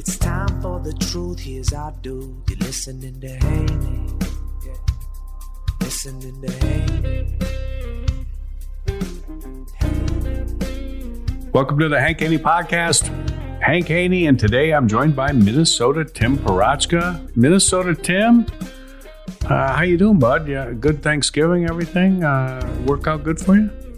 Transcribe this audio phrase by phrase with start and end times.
[0.00, 1.40] It's time for the truth.
[1.40, 1.92] Here's our.
[2.02, 2.22] You're
[2.60, 4.06] listening to Haney.
[4.64, 4.72] Yeah.
[5.82, 7.36] Listening to Haney.
[11.52, 13.08] Welcome to the Hank Haney Podcast.
[13.60, 17.36] Hank Haney, and today I'm joined by Minnesota Tim Parochka.
[17.36, 18.46] Minnesota Tim,
[19.44, 20.48] uh, how you doing, bud?
[20.48, 22.24] Yeah, good Thanksgiving, everything.
[22.24, 23.89] Uh, work out good for you?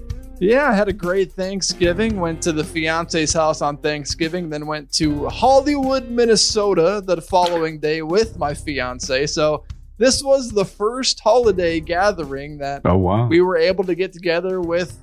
[0.42, 2.19] Yeah, I had a great Thanksgiving.
[2.19, 8.03] Went to the fiance's house on Thanksgiving, then went to Hollywood, Minnesota the following day
[8.03, 9.28] with my fiance.
[9.28, 9.62] So
[9.98, 14.60] this was the first holiday gathering that Oh wow, we were able to get together
[14.60, 14.98] with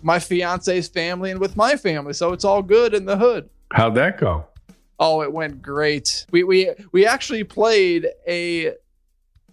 [0.00, 2.14] my fiance's family and with my family.
[2.14, 3.50] So it's all good in the hood.
[3.74, 4.46] how'd that go?
[4.98, 6.24] Oh, it went great.
[6.30, 8.72] We we we actually played a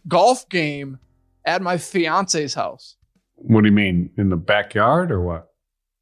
[0.08, 0.98] golf game
[1.44, 2.96] at my fiance's house.
[3.36, 5.52] What do you mean in the backyard or what?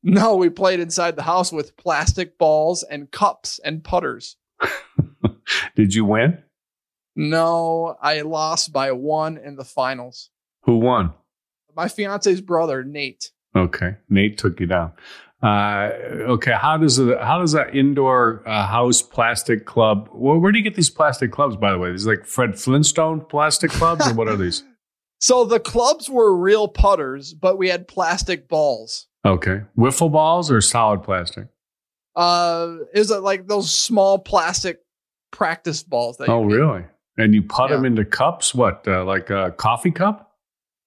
[0.03, 4.35] No, we played inside the house with plastic balls and cups and putters.
[5.75, 6.43] Did you win?
[7.15, 10.29] No, I lost by one in the finals.
[10.63, 11.13] Who won?
[11.75, 13.31] My fiance's brother, Nate.
[13.55, 14.93] Okay, Nate took you down.
[15.41, 15.91] Uh,
[16.29, 20.09] okay, how does a how does that indoor uh, house plastic club?
[20.13, 21.57] Well, where do you get these plastic clubs?
[21.57, 24.63] By the way, these like Fred Flintstone plastic clubs, or what are these?
[25.23, 29.07] So the clubs were real putters, but we had plastic balls.
[29.23, 31.47] Okay, wiffle balls or solid plastic?
[32.13, 34.81] Uh, is it like those small plastic
[35.31, 36.17] practice balls?
[36.17, 36.83] That Oh, you really?
[37.17, 38.53] And you put them into cups?
[38.53, 40.33] What, uh, like a coffee cup?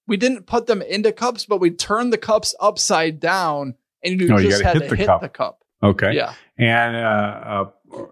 [0.05, 3.73] We didn't put them into cups, but we turned the cups upside down,
[4.03, 5.21] and you Oh, you just gotta had hit to the hit cup.
[5.21, 5.63] the cup.
[5.81, 6.13] Okay.
[6.13, 6.33] Yeah.
[6.59, 7.69] And uh, uh,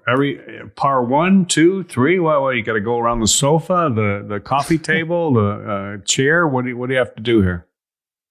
[0.08, 0.40] every
[0.75, 2.19] par one, two, three.
[2.19, 2.41] What?
[2.41, 5.41] what you got to go around the sofa, the the coffee table, the
[6.02, 6.47] uh, chair.
[6.47, 7.68] What do you, what do you have to do here?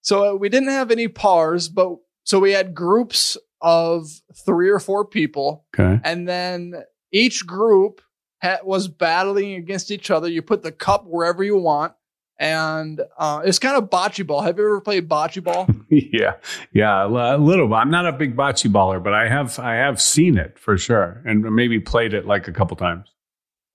[0.03, 4.07] So uh, we didn't have any pars, but so we had groups of
[4.45, 6.01] three or four people, Okay.
[6.05, 6.75] and then
[7.13, 8.03] each group
[8.43, 10.29] ha- was battling against each other.
[10.29, 11.95] You put the cup wherever you want,
[12.39, 14.41] and uh, it's kind of bocce ball.
[14.43, 15.69] Have you ever played bocce ball?
[15.89, 16.35] yeah,
[16.73, 17.73] yeah, a little.
[17.75, 21.23] I'm not a big bocce baller, but I have I have seen it for sure,
[21.25, 23.09] and maybe played it like a couple times.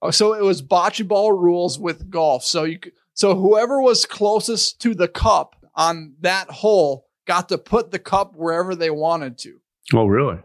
[0.01, 2.44] Oh, so it was bocce ball rules with golf.
[2.44, 2.79] So you
[3.13, 8.35] so whoever was closest to the cup on that hole got to put the cup
[8.35, 9.59] wherever they wanted to.
[9.94, 10.38] Oh, really?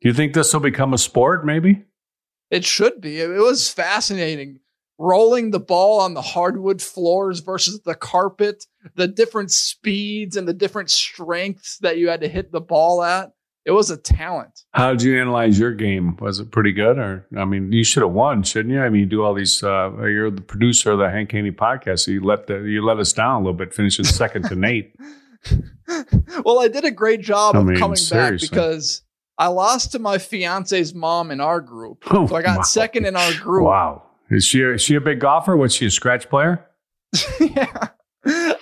[0.00, 1.44] Do you think this will become a sport?
[1.44, 1.84] Maybe.
[2.50, 3.20] It should be.
[3.20, 4.60] It, it was fascinating.
[4.98, 8.64] Rolling the ball on the hardwood floors versus the carpet,
[8.96, 13.30] the different speeds and the different strengths that you had to hit the ball at.
[13.64, 14.64] it was a talent.
[14.72, 16.16] How did you analyze your game?
[16.16, 18.80] Was it pretty good, or I mean, you should have won, shouldn't you?
[18.80, 19.62] I mean, you do all these.
[19.62, 22.98] Uh, you're the producer of the Hank Haney podcast, so you let the you let
[22.98, 24.94] us down a little bit, finishing second to Nate.
[26.44, 28.48] well, I did a great job I of coming seriously.
[28.48, 29.02] back because
[29.36, 32.04] I lost to my fiance's mom in our group.
[32.10, 32.62] Oh, so I got wow.
[32.62, 33.64] second in our group.
[33.64, 35.56] Wow, is she is she a big golfer?
[35.56, 36.66] Was she a scratch player?
[37.40, 37.88] yeah.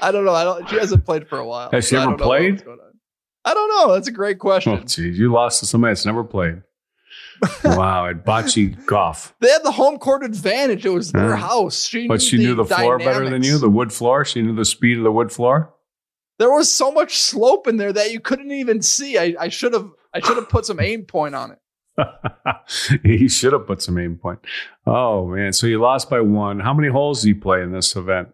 [0.00, 0.32] I don't know.
[0.34, 1.70] I don't she hasn't played for a while.
[1.72, 2.52] Has she so ever don't know played?
[2.52, 2.92] what's going on.
[3.44, 3.94] I don't know.
[3.94, 4.78] That's a great question.
[4.82, 6.62] Oh, geez, you lost to somebody that's never played.
[7.64, 9.34] wow, at bocce golf.
[9.40, 10.86] They had the home court advantage.
[10.86, 11.36] It was their Yeah.
[11.36, 11.84] house.
[11.84, 14.24] She But she knew the floor better than you, the wood floor.
[14.24, 15.72] She knew the speed of the wood floor.
[16.38, 19.16] there was so much slope in there that you couldn't even see.
[19.18, 21.58] I, I should have I should have put some aim point on it.
[23.02, 24.38] he should have put some aim point.
[24.86, 26.60] Oh man, so you lost by one.
[26.60, 28.28] How many holes did you play in this event?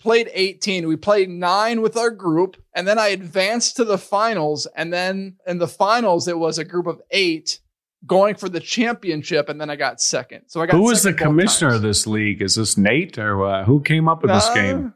[0.00, 0.86] Played 18.
[0.86, 4.66] We played nine with our group, and then I advanced to the finals.
[4.76, 7.60] And then in the finals, it was a group of eight
[8.06, 10.42] going for the championship, and then I got second.
[10.48, 11.76] So I got Who was the commissioner times.
[11.76, 12.42] of this league?
[12.42, 14.94] Is this Nate or uh, who came up with this Uh, game?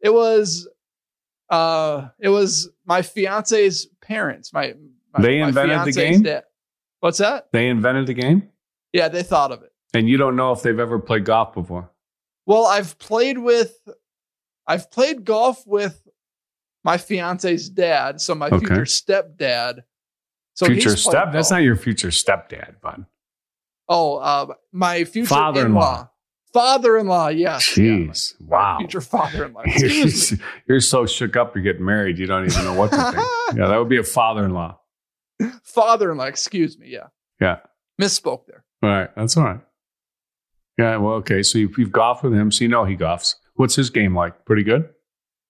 [0.00, 0.68] It was
[1.48, 4.52] uh it was my fiance's parents.
[4.52, 4.74] My,
[5.14, 6.22] my They invented the game?
[6.22, 6.44] dad.
[7.02, 7.48] What's that?
[7.52, 8.48] They invented the game,
[8.92, 9.72] Yeah, they thought of it.
[9.92, 11.90] and you don't know if they've ever played golf before.
[12.46, 13.76] Well, I've played with
[14.66, 16.06] I've played golf with
[16.84, 18.58] my fiance's dad, so my Okay.
[18.58, 19.80] future stepdad.
[20.54, 21.32] So future step?
[21.32, 23.04] That's not your future stepdad, bud.
[23.88, 25.80] Oh, uh, my future Father-in-law.
[25.92, 26.08] in-law.
[26.52, 27.76] Father-in-law, yes.
[27.76, 28.78] yeah, Jeez, my wow.
[28.78, 29.62] Future father-in-law.
[29.78, 30.08] You're,
[30.68, 31.54] you're so shook up.
[31.56, 32.18] You're getting married.
[32.18, 33.16] You don't even know what to think.
[33.58, 34.78] yeah, that would be a father-in-law.
[35.64, 36.88] Father-in-law, excuse me.
[36.88, 37.06] Yeah.
[37.40, 37.58] Yeah.
[38.00, 38.64] Misspoke there.
[38.82, 39.60] All right, that's all right.
[40.78, 41.42] Yeah, well, okay.
[41.42, 43.34] So you've, you've golfed with him, so you know he golfs.
[43.54, 44.44] What's his game like?
[44.44, 44.88] Pretty good.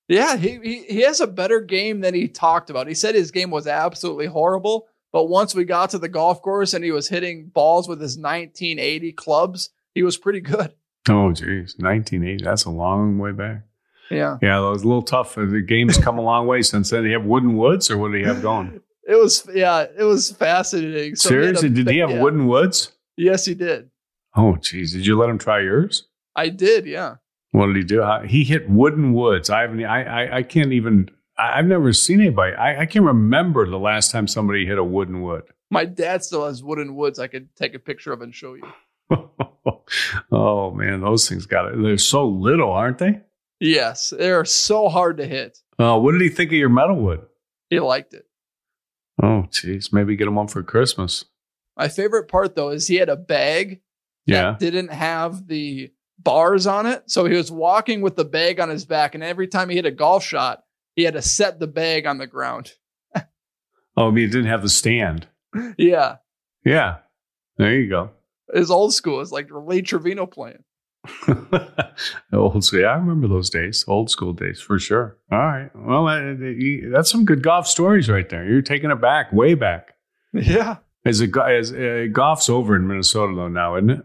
[0.09, 2.89] Yeah, he, he he has a better game than he talked about.
[2.89, 6.75] He said his game was absolutely horrible, but once we got to the golf course
[6.75, 10.73] and he was hitting balls with his 1980 clubs, he was pretty good.
[11.09, 12.45] Oh, geez, 1980.
[12.45, 13.63] That's a long way back.
[14.09, 14.39] Yeah.
[14.41, 15.35] Yeah, that was a little tough.
[15.35, 17.03] The game's come a long way since then.
[17.03, 18.81] You have wooden woods, or what do you have going?
[19.07, 21.17] It was yeah, it was fascinating.
[21.17, 22.21] So he a Seriously, did he have yeah.
[22.21, 22.93] wooden woods?
[23.17, 23.91] Yes, he did.
[24.37, 26.09] Oh, geez, did you let him try yours?
[26.35, 27.17] I did, yeah.
[27.51, 28.03] What did he do?
[28.27, 29.51] He hit wooden woods.
[29.51, 29.85] I haven't.
[29.85, 30.03] I.
[30.03, 31.11] I, I can't even.
[31.37, 32.55] I, I've never seen anybody.
[32.55, 35.45] I, I can't remember the last time somebody hit a wooden wood.
[35.71, 38.73] My dad still has wooden woods I could take a picture of and show you.
[40.33, 41.83] oh man, those things got it.
[41.83, 43.21] They're so little, aren't they?
[43.61, 45.59] Yes, they're so hard to hit.
[45.79, 47.21] Uh, what did he think of your metal wood?
[47.71, 48.27] He liked it.
[49.21, 49.93] Oh, jeez.
[49.93, 51.25] maybe get him one for Christmas.
[51.77, 53.81] My favorite part though is he had a bag
[54.27, 54.53] Yeah.
[54.53, 57.11] that didn't have the bars on it.
[57.11, 59.87] So he was walking with the bag on his back, and every time he hit
[59.87, 60.63] a golf shot,
[60.95, 62.73] he had to set the bag on the ground.
[63.95, 65.27] Oh, I mean, it didn't have the stand.
[65.77, 66.17] Yeah.
[66.65, 66.99] Yeah.
[67.59, 68.11] There you go.
[68.55, 70.65] His old school is like Lee Trevino playing.
[72.33, 72.81] Old school.
[72.81, 73.85] Yeah, I remember those days.
[73.89, 75.17] Old school days for sure.
[75.31, 75.71] All right.
[75.75, 78.45] Well, that- that- that's some good golf stories right there.
[78.49, 79.95] You're taking it back, way back.
[80.33, 80.77] Yeah.
[81.05, 84.05] As a as uh, golf's over in Minnesota though now, isn't it?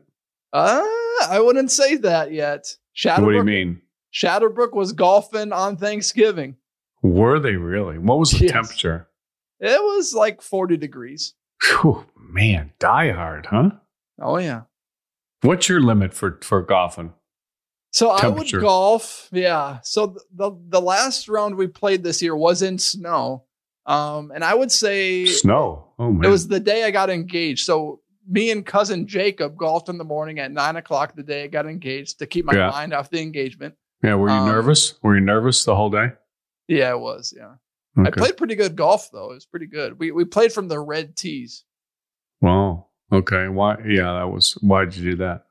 [0.52, 0.82] Uh,
[1.30, 2.66] I wouldn't say that yet.
[2.94, 3.82] Shadowbrook, What do you mean?
[4.10, 6.56] Shadowbrook was golfing on Thanksgiving.
[7.04, 8.00] Were they really?
[8.00, 8.52] What was the Yes.
[8.52, 9.08] temperature?
[9.60, 11.36] It was like 40 degrees.
[11.82, 13.70] Whew, man, die hard, huh?
[14.20, 14.62] Oh, yeah.
[15.42, 17.14] What's your limit for for golfing?
[17.92, 19.30] So I would golf.
[19.32, 19.80] Yeah.
[19.84, 23.46] So th- the the last round we played this year was in snow.
[23.86, 25.94] Um, and I would say Snow.
[25.98, 26.26] Oh man.
[26.26, 27.64] it was the day I got engaged.
[27.66, 31.48] So me and cousin Jacob golfed in the morning at nine o'clock the day I
[31.48, 32.70] got engaged to keep my Yeah.
[32.70, 33.76] mind off the engagement.
[34.04, 34.16] yeah.
[34.16, 34.96] Were you um, nervous?
[35.02, 36.10] Were you nervous the whole day?
[36.68, 37.34] Yeah, it was.
[37.36, 37.54] Yeah.
[38.06, 39.32] I played pretty good golf though.
[39.32, 39.98] It was pretty good.
[39.98, 41.64] We we played from the red tees.
[42.42, 42.87] Wow.
[43.12, 43.48] Okay.
[43.48, 43.78] Why?
[43.86, 44.58] Yeah, that was.
[44.62, 45.46] Why did you do that?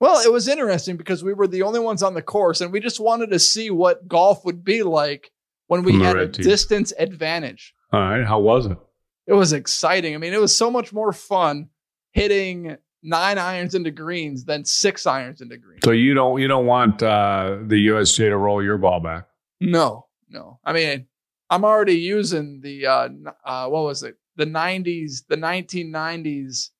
[0.00, 2.80] Well, it was interesting because we were the only ones on the course and we
[2.80, 5.30] just wanted to see what golf would be like
[5.66, 6.46] when we had a tees.
[6.46, 7.74] distance advantage.
[7.92, 8.24] All right.
[8.24, 8.78] How was it?
[9.26, 10.14] It was exciting.
[10.14, 11.68] I mean, it was so much more fun
[12.12, 15.82] hitting nine irons into greens than six irons into greens.
[15.84, 19.26] So you don't you don't want uh, the USGA to roll your ball back?
[19.60, 20.58] No, no.
[20.64, 21.06] I mean,
[21.48, 23.08] I'm already using the uh,
[23.44, 24.16] uh what was it?
[24.36, 26.70] The 90s, the 1990s.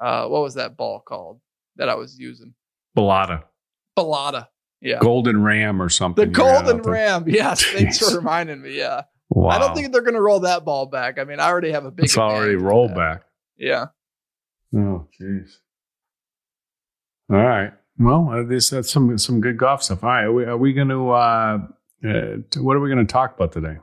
[0.00, 1.40] Uh, what was that ball called
[1.76, 2.54] that I was using?
[2.96, 3.44] Balata,
[3.98, 4.48] Balata.
[4.80, 4.98] Yeah.
[5.00, 6.26] Golden Ram or something.
[6.26, 6.82] The Golden.
[6.82, 7.24] Ram.
[7.28, 7.64] Yes.
[7.64, 8.76] Thanks for reminding me.
[8.76, 9.02] Yeah.
[9.30, 9.48] Wow.
[9.48, 11.18] I don't think they're going to roll that ball back.
[11.18, 12.04] I mean, I already have a big.
[12.04, 13.22] it's already rolled back.
[13.56, 13.86] Yeah.
[14.74, 15.48] Oh, jeez.
[17.30, 17.72] All right.
[17.98, 20.04] Well, uh, this that's some some good golf stuff.
[20.04, 20.24] All right.
[20.24, 21.10] Are we, are we going to?
[21.10, 21.58] Uh,
[22.06, 23.78] uh, what are we going to talk about today?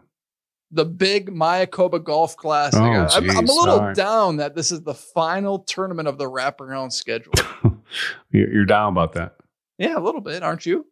[0.73, 2.79] The big Mayakoba Golf Classic.
[2.79, 3.95] Oh, I- I'm, I'm a little right.
[3.95, 7.33] down that this is the final tournament of the wraparound schedule.
[8.31, 9.35] You're you're down about that.
[9.77, 10.87] yeah, a little bit, aren't you?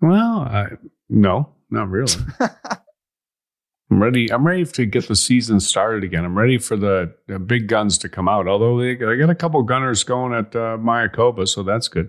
[0.00, 0.68] Well, I,
[1.10, 2.14] no, not really.
[3.90, 4.32] I'm ready.
[4.32, 6.24] I'm ready to get the season started again.
[6.24, 8.46] I'm ready for the, the big guns to come out.
[8.48, 12.08] Although they, they got a couple gunners going at uh, Mayakoba, so that's good.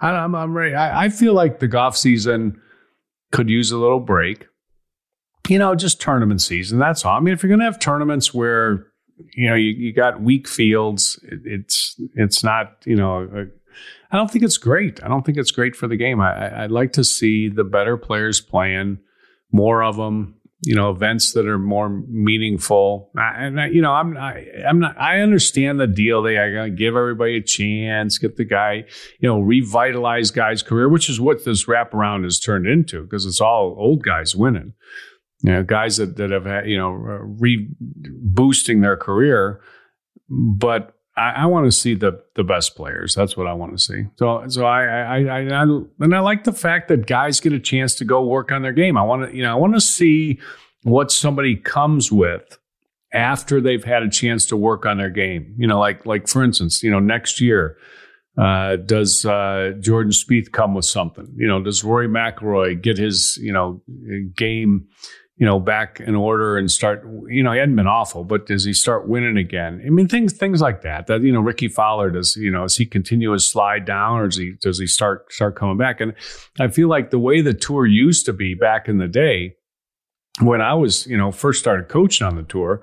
[0.00, 0.74] I, I'm, I'm ready.
[0.74, 2.60] I, I feel like the golf season
[3.32, 4.46] could use a little break.
[5.48, 6.78] You know, just tournament season.
[6.78, 7.16] That's all.
[7.16, 8.86] I mean, if you're going to have tournaments where
[9.34, 13.28] you know you, you got weak fields, it, it's it's not you know.
[13.34, 13.46] A,
[14.10, 15.02] I don't think it's great.
[15.02, 16.20] I don't think it's great for the game.
[16.20, 18.98] I, I'd like to see the better players playing,
[19.52, 20.34] more of them.
[20.62, 23.10] You know, events that are more meaningful.
[23.16, 24.98] I, and I, you know, I'm I, I'm not.
[24.98, 26.22] I understand the deal.
[26.22, 28.84] They I gotta give everybody a chance, get the guy,
[29.20, 33.40] you know, revitalize guys' career, which is what this wraparound has turned into because it's
[33.40, 34.72] all old guys winning.
[35.42, 39.60] You know, guys that that have had you know re boosting their career,
[40.28, 43.14] but I, I want to see the the best players.
[43.14, 44.04] That's what I want to see.
[44.18, 47.60] So so I I, I I and I like the fact that guys get a
[47.60, 48.96] chance to go work on their game.
[48.96, 50.40] I want to you know I want to see
[50.82, 52.58] what somebody comes with
[53.12, 55.54] after they've had a chance to work on their game.
[55.58, 57.76] You know, like like for instance, you know, next year.
[58.38, 61.26] Uh, does uh, Jordan Spieth come with something?
[61.38, 63.80] You know, does Rory McIlroy get his you know
[64.36, 64.88] game
[65.36, 68.64] you know, back in order and start, you know, he hadn't been awful, but does
[68.64, 69.82] he start winning again?
[69.84, 72.76] I mean, things, things like that, that, you know, Rickie Fowler does, you know, does
[72.76, 76.00] he continue his slide down or does he, does he start, start coming back?
[76.00, 76.14] And
[76.58, 79.56] I feel like the way the tour used to be back in the day,
[80.40, 82.82] when I was, you know, first started coaching on the tour,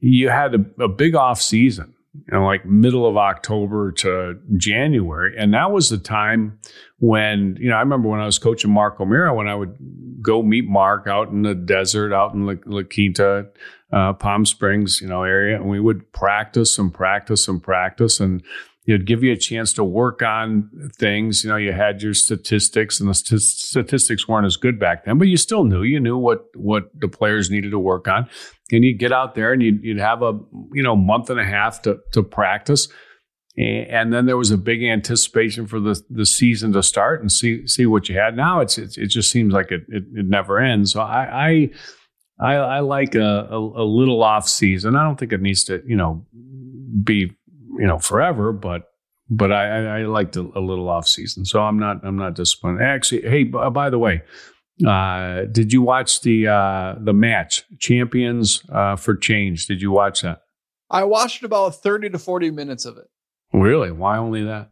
[0.00, 5.34] you had a, a big off season, you know, like middle of October to January.
[5.38, 6.58] And that was the time
[6.98, 9.76] when, you know, I remember when I was coaching Mark O'Meara, when I would
[10.22, 13.46] go meet Mark out in the desert, out in La, La Quinta,
[13.92, 15.56] uh, Palm Springs, you know, area.
[15.56, 18.20] And we would practice and practice and practice.
[18.20, 18.42] And
[18.88, 21.44] it'd give you a chance to work on things.
[21.44, 25.18] You know, you had your statistics and the st- statistics weren't as good back then,
[25.18, 28.28] but you still knew, you knew what, what the players needed to work on.
[28.72, 30.32] And you'd get out there and you'd, you'd have a,
[30.72, 32.88] you know, month and a half to, to practice.
[33.58, 37.66] And then there was a big anticipation for the, the season to start and see
[37.66, 38.36] see what you had.
[38.36, 40.92] Now it's, it's it just seems like it, it, it never ends.
[40.92, 41.70] So I I
[42.40, 44.94] I, I like a, a, a little off season.
[44.94, 46.24] I don't think it needs to you know
[47.02, 47.36] be
[47.78, 48.90] you know forever, but
[49.30, 51.44] but I I, liked a, a little off season.
[51.44, 52.82] So I'm not I'm not disappointed.
[52.82, 54.22] Actually, hey, b- by the way,
[54.86, 59.66] uh, did you watch the uh, the match Champions uh, for Change?
[59.66, 60.42] Did you watch that?
[60.90, 63.10] I watched about 30 to 40 minutes of it.
[63.52, 63.90] Really?
[63.90, 64.70] Why only that?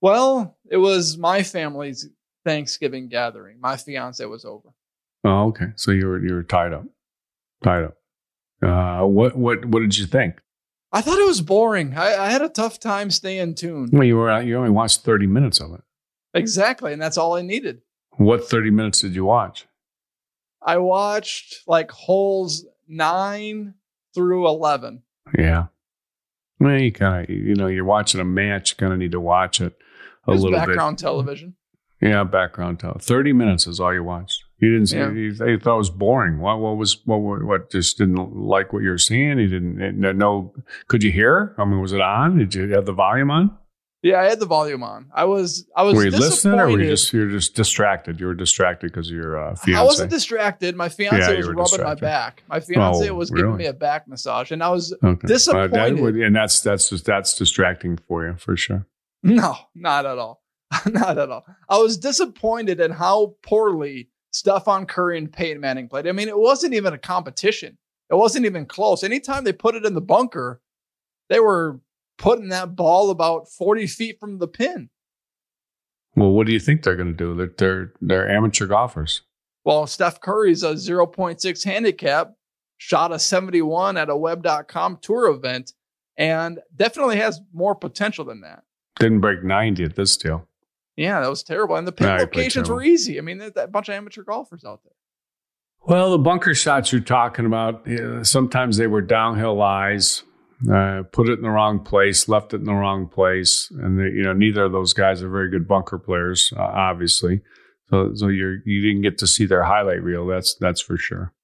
[0.00, 2.08] Well, it was my family's
[2.44, 3.60] Thanksgiving gathering.
[3.60, 4.70] My fiance was over.
[5.24, 5.66] Oh, okay.
[5.76, 6.84] So you were you were tied up,
[7.62, 7.96] tied up.
[8.62, 10.40] Uh, what what what did you think?
[10.92, 11.94] I thought it was boring.
[11.96, 13.90] I, I had a tough time staying tuned.
[13.92, 15.82] Well, you were you only watched thirty minutes of it.
[16.34, 17.82] Exactly, and that's all I needed.
[18.12, 19.66] What thirty minutes did you watch?
[20.62, 23.74] I watched like holes nine
[24.14, 25.02] through eleven.
[25.36, 25.66] Yeah.
[26.58, 28.70] Well, you kind of you know you're watching a match.
[28.70, 29.74] You kind of need to watch it
[30.26, 31.02] a It little background bit.
[31.02, 31.54] television.
[32.00, 32.98] Yeah, background tele.
[33.00, 34.44] Thirty minutes is all you watched.
[34.58, 34.86] You didn't.
[34.86, 35.10] see Yeah.
[35.10, 36.38] You, you thought it was boring.
[36.38, 36.60] What?
[36.60, 37.00] What was?
[37.04, 37.18] What?
[37.20, 37.42] What?
[37.44, 39.38] what just didn't like what you were seeing.
[39.38, 40.54] He didn't know.
[40.88, 41.54] Could you hear?
[41.58, 42.38] I mean, was it on?
[42.38, 43.56] Did you have the volume on?
[44.02, 45.10] Yeah, I had the volume on.
[45.12, 48.20] I was I was were you listening, or were you just you're just distracted?
[48.20, 49.80] You were distracted because your uh, fiance.
[49.80, 50.76] I wasn't distracted.
[50.76, 52.44] My fiance Yeah, was rubbing my back.
[52.48, 55.02] My fiance Oh, was giving me a back massage, and I was Okay.
[55.02, 56.00] Well, that disappointed.
[56.00, 58.86] would- and that's that's just that's distracting for you for sure.
[59.22, 60.42] No, not at all.
[60.86, 61.44] not at all.
[61.68, 66.06] I was disappointed in how poorly Stephen Curry and Peyton Manning played.
[66.06, 67.78] I mean, it wasn't even a competition.
[68.10, 69.02] It wasn't even close.
[69.02, 70.60] Anytime they put it in the bunker,
[71.28, 71.80] they were
[72.18, 74.90] putting that ball about 40 feet from the pin.
[76.14, 77.34] Well, what do you think they're going to do?
[77.34, 79.22] They're, they're they're amateur golfers.
[79.64, 82.34] Well, Steph Curry's a 0.6 handicap,
[82.76, 85.72] shot a 71 at a web.com tour event,
[86.16, 88.62] and definitely has more potential than that.
[89.00, 90.48] Didn't break ninety at this deal.
[90.96, 91.76] Yeah, that was terrible.
[91.76, 93.18] And the pin locations were easy.
[93.18, 94.92] I mean, there's a bunch of amateur golfers out there.
[95.86, 97.86] Well, the bunker shots you're talking about,
[98.22, 100.24] sometimes they were downhill lies.
[100.72, 104.04] Uh, put it in the wrong place, left it in the wrong place, and they,
[104.04, 107.42] you know neither of those guys are very good bunker players, uh, obviously.
[107.90, 110.26] So, so you you didn't get to see their highlight reel.
[110.26, 111.34] That's that's for sure.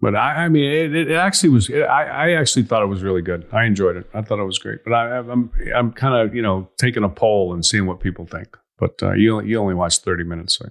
[0.00, 1.70] But I, I mean, it, it actually was.
[1.70, 3.46] I, I actually thought it was really good.
[3.52, 4.08] I enjoyed it.
[4.14, 4.82] I thought it was great.
[4.82, 8.24] But I, I'm I'm kind of you know taking a poll and seeing what people
[8.26, 8.56] think.
[8.78, 10.56] But uh, you only- you only watched 30 minutes.
[10.58, 10.68] So.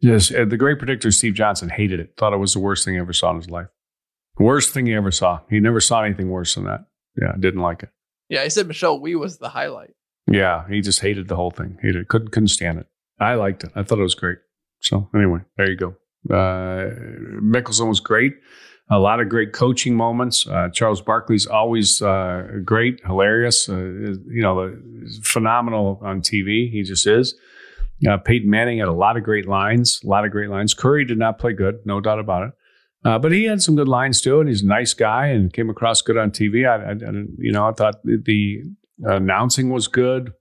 [0.00, 2.14] Yes, uh, the great predictor Steve Johnson hated it.
[2.16, 3.68] Thought it was the worst thing he ever saw in his life.
[4.38, 5.40] Worst thing he ever saw.
[5.48, 6.86] He never saw anything worse than that.
[7.20, 7.88] Yeah, didn't like it.
[8.28, 9.94] Yeah, he said Michelle Wie was the highlight.
[10.30, 11.78] Yeah, he just hated the whole thing.
[11.80, 12.86] He couldn't couldn't stand it.
[13.18, 13.70] I liked it.
[13.74, 14.38] I thought it was great.
[14.80, 15.96] So anyway, there you go.
[16.28, 16.90] Uh,
[17.40, 18.34] Mickelson was great.
[18.88, 20.46] A lot of great coaching moments.
[20.46, 23.68] Uh, Charles Barkley's always uh, great, hilarious.
[23.68, 24.76] Uh, you know,
[25.22, 26.70] phenomenal on TV.
[26.70, 27.34] He just is.
[28.08, 30.00] Uh, Peyton Manning had a lot of great lines.
[30.04, 30.72] A lot of great lines.
[30.72, 32.52] Curry did not play good, no doubt about it.
[33.04, 35.70] Uh, but he had some good lines too, and he's a nice guy and came
[35.70, 36.68] across good on TV.
[36.68, 38.62] I, I you know, I thought the
[39.02, 40.32] announcing was good.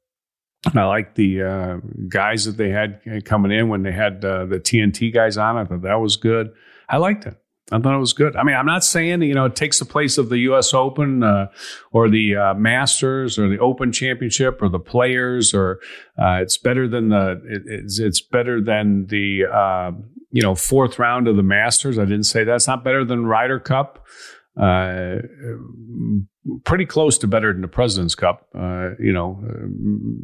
[0.76, 1.78] I like the uh,
[2.10, 5.58] guys that they had coming in when they had the TNT guys on.
[5.58, 6.52] I thought that was good.
[6.90, 7.36] I liked it.
[7.72, 8.36] I thought it was good.
[8.36, 10.74] I mean, I'm not saying you know it takes the place of the U.S.
[10.74, 11.48] Open uh,
[11.92, 15.80] or the uh, Masters or the Open Championship or the Players or
[16.18, 19.92] uh, it's better than the it, it's, it's better than the uh,
[20.32, 21.98] you know fourth round of the Masters.
[21.98, 24.06] I didn't say that's not better than Ryder Cup.
[24.60, 25.18] Uh,
[26.64, 28.48] pretty close to better than the President's Cup.
[28.58, 29.44] Uh, you know,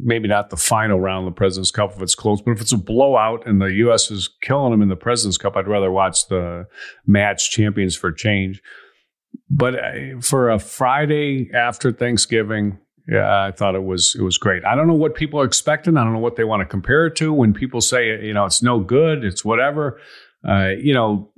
[0.02, 2.72] maybe not the final round of the President's Cup if it's close, but if it's
[2.72, 4.10] a blowout and the U.S.
[4.10, 6.66] is killing them in the President's Cup, I'd rather watch the
[7.06, 8.62] match champions for change.
[9.50, 14.64] But uh, for a Friday after Thanksgiving, yeah, I thought it was it was great.
[14.64, 15.96] I don't know what people are expecting.
[15.96, 17.32] I don't know what they want to compare it to.
[17.32, 20.00] When people say you know it's no good, it's whatever.
[20.46, 21.32] Uh, you know,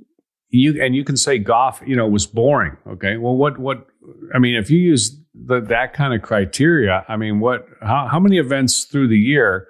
[0.55, 2.77] you and you can say golf, you know, was boring.
[2.87, 3.87] Okay, well, what what?
[4.33, 7.67] I mean, if you use the, that kind of criteria, I mean, what?
[7.81, 9.67] How, how many events through the year?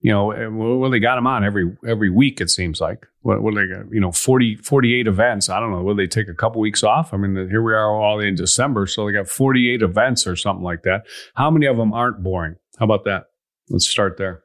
[0.00, 2.40] You know, eh, well, they got them on every every week.
[2.40, 3.92] It seems like what, what they got?
[3.92, 5.48] You know, 40, 48 events.
[5.48, 5.82] I don't know.
[5.82, 7.14] Will they take a couple weeks off?
[7.14, 10.36] I mean, here we are all in December, so they got forty eight events or
[10.36, 11.06] something like that.
[11.34, 12.56] How many of them aren't boring?
[12.78, 13.26] How about that?
[13.68, 14.42] Let's start there.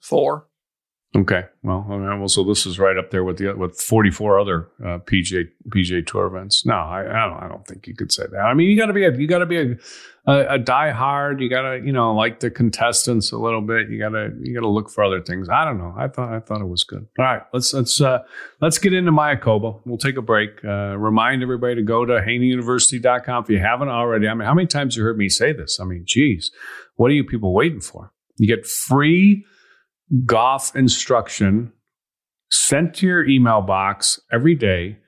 [0.00, 0.46] Four.
[1.16, 4.98] Okay, well, well, so this is right up there with the with 44 other uh,
[4.98, 6.66] PGA PGA Tour events.
[6.66, 7.40] No, I, I, don't.
[7.40, 8.40] I don't think you could say that.
[8.40, 9.76] I mean, you got to be a you got to be a,
[10.26, 11.40] a, a die hard.
[11.40, 13.90] You got to you know like the contestants a little bit.
[13.90, 15.48] You got to you got to look for other things.
[15.48, 15.94] I don't know.
[15.96, 17.06] I thought I thought it was good.
[17.16, 18.24] All right, let's let's uh,
[18.60, 19.82] let's get into Mayakoba.
[19.84, 20.64] We'll take a break.
[20.64, 24.26] Uh, remind everybody to go to HaneyUniversity.com if you haven't already.
[24.26, 25.78] I mean, how many times have you heard me say this?
[25.78, 26.50] I mean, geez,
[26.96, 28.12] what are you people waiting for?
[28.36, 29.44] You get free
[30.26, 31.72] golf instruction
[32.50, 34.98] sent to your email box every day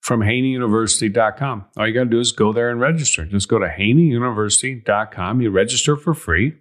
[0.00, 1.64] from haneyuniversity.com.
[1.76, 3.24] All you got to do is go there and register.
[3.24, 5.40] Just go to haneyuniversity.com.
[5.40, 6.54] You register for free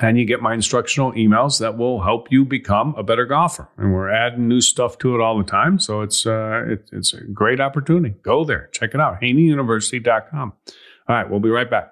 [0.00, 3.68] and you get my instructional emails that will help you become a better golfer.
[3.76, 5.78] And we're adding new stuff to it all the time.
[5.78, 8.14] So it's, uh, it, it's a great opportunity.
[8.22, 10.52] Go there, check it out, haneyuniversity.com.
[11.08, 11.91] All right, we'll be right back.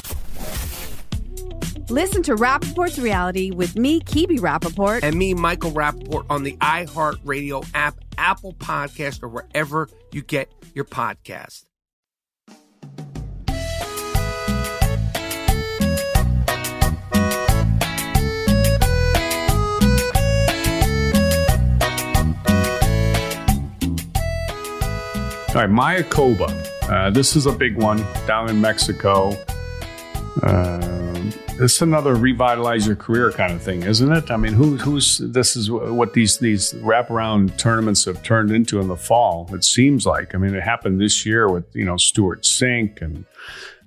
[1.91, 5.03] Listen to Rapaport's reality with me, Kibi Rapaport.
[5.03, 10.85] And me, Michael Rapaport, on the iHeartRadio app, Apple Podcast, or wherever you get your
[10.85, 11.65] podcast.
[25.49, 26.69] All right, Mayakoba.
[26.89, 29.35] Uh, this is a big one down in Mexico.
[30.43, 31.10] Um,
[31.61, 34.31] it's another revitalize your career kind of thing, isn't it?
[34.31, 38.87] I mean, who, who's this is what these these wraparound tournaments have turned into in
[38.87, 39.49] the fall.
[39.53, 40.33] It seems like.
[40.35, 43.25] I mean, it happened this year with you know Stewart Cink and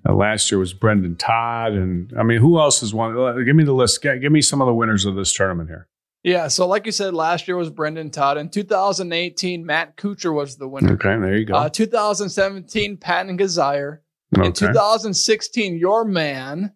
[0.08, 3.16] uh, last year was Brendan Todd, and I mean, who else has won?
[3.16, 4.02] Uh, Give me the list.
[4.02, 5.88] Give me some of the winners of this tournament here.
[6.22, 8.38] Yeah, so like you said, last year was Brendan Todd.
[8.38, 10.94] In 2018, Matt Kuchar was the winner.
[10.94, 11.54] Okay, there you go.
[11.54, 13.98] Uh, 2017, Patton Kizzire.
[14.34, 14.50] In Okay.
[14.52, 16.72] 2016, your man.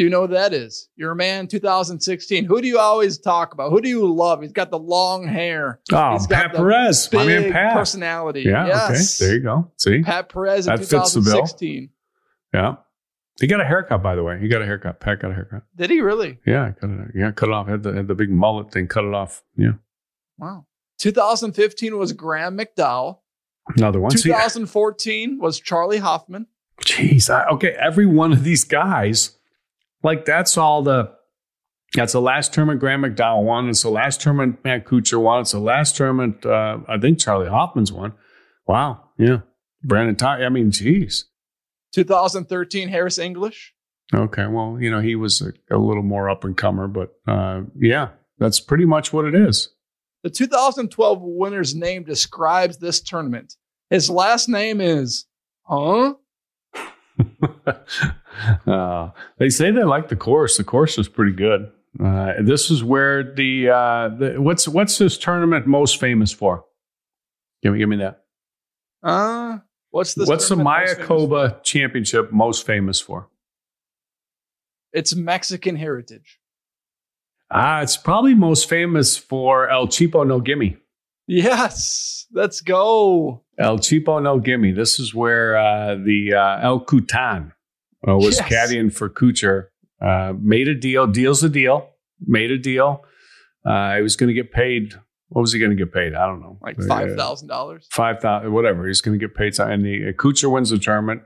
[0.00, 0.88] Do you know who that is?
[0.96, 2.46] Your man, 2016.
[2.46, 3.68] Who do you always talk about?
[3.68, 4.40] Who do you love?
[4.40, 5.78] He's got the long hair.
[5.92, 7.74] Oh, He's got Pat Perez, my man big Pat.
[7.76, 8.40] personality.
[8.46, 9.20] Yeah, yes.
[9.20, 9.70] okay, there you go.
[9.76, 11.32] See, Pat Perez in That fits the bill.
[11.44, 11.90] 2016.
[12.54, 12.76] yeah,
[13.42, 14.40] he got a haircut by the way.
[14.40, 15.00] He got a haircut.
[15.00, 15.64] Pat got a haircut.
[15.76, 16.38] Did he really?
[16.46, 17.08] Yeah, cut it.
[17.14, 17.68] Yeah, cut it off.
[17.68, 18.86] Had the had the big mullet thing.
[18.88, 19.42] Cut it off.
[19.54, 19.72] Yeah,
[20.38, 20.64] Wow.
[21.00, 23.18] 2015 was Graham McDowell.
[23.76, 24.12] another one.
[24.12, 26.46] See, 2014 was Charley Hoffman.
[26.86, 27.28] Jeez.
[27.28, 29.36] I, okay, every one of these guys,
[30.02, 31.12] like that's all the.
[31.94, 33.68] That's the last tournament Graham McDowell won.
[33.68, 35.40] It's the last tournament Matt Kuchar won.
[35.40, 38.12] It's the last tournament uh, I think Charley Hoffman's won.
[38.64, 39.08] Wow.
[39.18, 39.38] Yeah.
[39.82, 40.40] Brendan Todd.
[40.40, 41.24] I mean, geez.
[41.92, 43.74] 2013 Harris English.
[44.14, 44.46] Okay.
[44.46, 48.10] Well, you know, he was a, a little more up and comer, but uh, yeah,
[48.38, 49.70] that's pretty much what it is.
[50.22, 53.54] The 2012 winner's name describes this tournament.
[53.88, 55.26] His last name is,
[55.62, 56.14] huh?
[58.66, 60.56] uh, they say they like the course.
[60.56, 61.70] The course is pretty good.
[62.02, 66.64] Uh, this is where the, uh, the what's what's this tournament most famous for?
[67.62, 68.24] Give me give me that.
[69.02, 69.58] Uh,
[69.90, 70.28] what's this?
[70.28, 70.56] what's the?
[70.56, 73.28] Mayakoba Championship most famous for?
[74.92, 76.38] It's Mexican heritage.
[77.50, 80.76] Ah, it's probably most famous for El Chipo No Gimme.
[81.26, 83.42] Yes, let's go.
[83.58, 84.72] El Chipo No Gimme.
[84.72, 87.52] This is where uh, the uh, El Tucan
[88.06, 88.50] uh, was Yes.
[88.70, 89.66] caddying for Kuchar.
[90.00, 91.06] Uh, made a deal.
[91.06, 91.90] Deal's a deal.
[92.26, 93.04] Made a deal.
[93.64, 94.94] Uh, he was going to get paid.
[95.28, 96.14] What was he going to get paid?
[96.14, 96.58] I don't know.
[96.62, 97.86] Like Uh, five thousand dollars.
[97.90, 98.86] Five thousand, whatever.
[98.86, 99.58] He's going to get paid.
[99.60, 101.22] And the uh, Kuchar wins the tournament.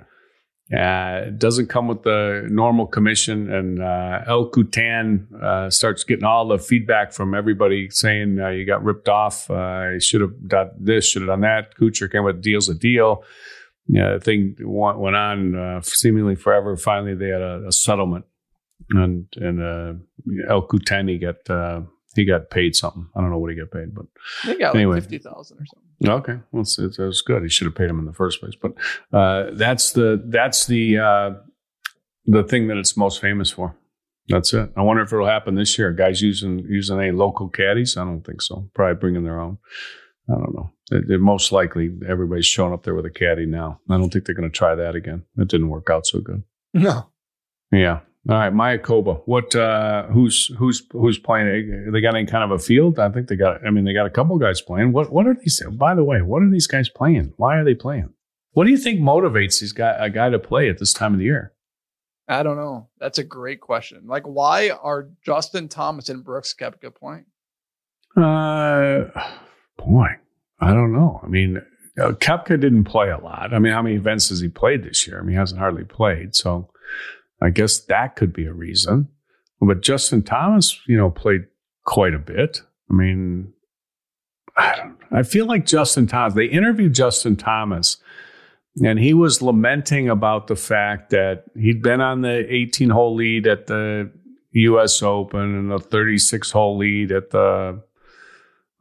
[0.73, 6.25] Uh, it doesn't come with the normal commission, and uh, El Tucan uh, starts getting
[6.25, 9.51] all the feedback from everybody saying uh, you got ripped off.
[9.51, 11.77] Uh, you should have done this, should have done that.
[11.79, 13.25] Kuchar came with deals a deal.
[13.87, 16.77] Yeah, the thing went, went on uh, seemingly forever.
[16.77, 18.25] Finally, they had a, a settlement,
[18.90, 19.92] and and uh,
[20.49, 21.83] El Kutani got uh,
[22.14, 23.09] he got paid something.
[23.14, 24.07] I don't know what he got paid, but
[24.47, 24.94] They got Anyway.
[24.94, 25.85] like fifty thousand or something.
[26.07, 27.42] Okay, well, it's, it's, good.
[27.42, 28.55] He should have paid him in the first place.
[28.61, 28.73] But
[29.12, 31.31] uh, that's the that's the uh,
[32.27, 33.77] the thing that it's most famous for.
[34.29, 34.70] That's it.
[34.77, 35.92] I wonder if it'll happen this year.
[35.92, 37.97] Guys using using any local caddies?
[37.97, 38.70] I don't think so.
[38.75, 39.59] Probably bringing their own.
[40.29, 40.73] I don't know.
[40.91, 43.81] It, it- most likely, everybody's showing up there with a caddy now.
[43.91, 45.25] I don't think they're going to try that again.
[45.37, 46.43] It didn't work out so good.
[46.73, 47.07] No.
[47.73, 48.01] Yeah.
[48.27, 49.21] All right, Mayakoba.
[49.27, 49.55] What?
[49.55, 51.91] Uh, who's who's who's playing?
[51.93, 52.99] They got any kind of a field?
[52.99, 53.67] I think they got.
[53.67, 54.93] I mean, they got a couple guys playing.
[54.93, 55.13] What?
[55.13, 55.63] What are these?
[55.73, 57.35] By the way, what are these guys playing?
[57.37, 58.15] Why are they playing?
[58.53, 61.19] What do you think motivates these guy a guy to play at this time of
[61.19, 61.53] the year?
[62.27, 62.89] I don't know.
[62.99, 64.05] That's a great question.
[64.07, 67.27] Like, why are Justin Thomas and Brooks Koepka playing?
[68.17, 69.11] Uh,
[69.77, 70.07] boy,
[70.61, 71.21] I don't know.
[71.23, 71.63] I mean,
[72.01, 73.53] uh, Koepka didn't play a lot.
[73.53, 75.19] I mean, how many events has he played this year?
[75.19, 76.35] I mean, he hasn't hardly played.
[76.35, 76.71] So
[77.41, 79.09] I guess that could be a reason.
[79.61, 81.47] But Justin Thomas, you know, played
[81.85, 82.63] quite a bit.
[82.91, 83.53] I mean,
[84.57, 87.99] I don't I feel like Justin Thomas, they interviewed Justin Thomas
[88.83, 93.47] and he was lamenting about the fact that he'd been on the 18 hole lead
[93.47, 94.11] at the
[94.53, 97.81] US Open and the 36 hole lead at the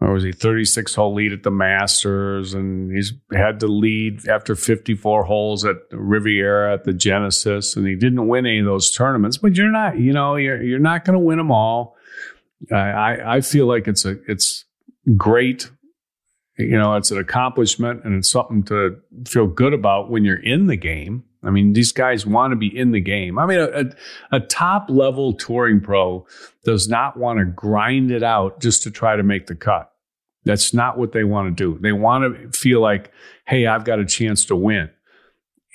[0.04, 4.56] or was he 36 hole lead at the Masters and he's had to lead after
[4.56, 9.38] 54 holes at Riviera at the Genesis and he didn't win any of those tournaments
[9.38, 11.96] but you're not you know you're you're not going to win them all
[12.72, 14.66] I I feel like it's a it's
[15.16, 15.72] great
[16.58, 20.68] you know it's an accomplishment and it's something to feel good about when you're in
[20.68, 23.38] the game I mean, these guys want to be in the game.
[23.38, 26.26] I mean, a, a, a top level touring pro
[26.63, 29.93] does not want to grind it out just to try to make the cut.
[30.46, 31.80] That's not what they want to do.
[31.80, 33.12] They want to feel like,
[33.48, 34.90] hey, I've got a chance to win.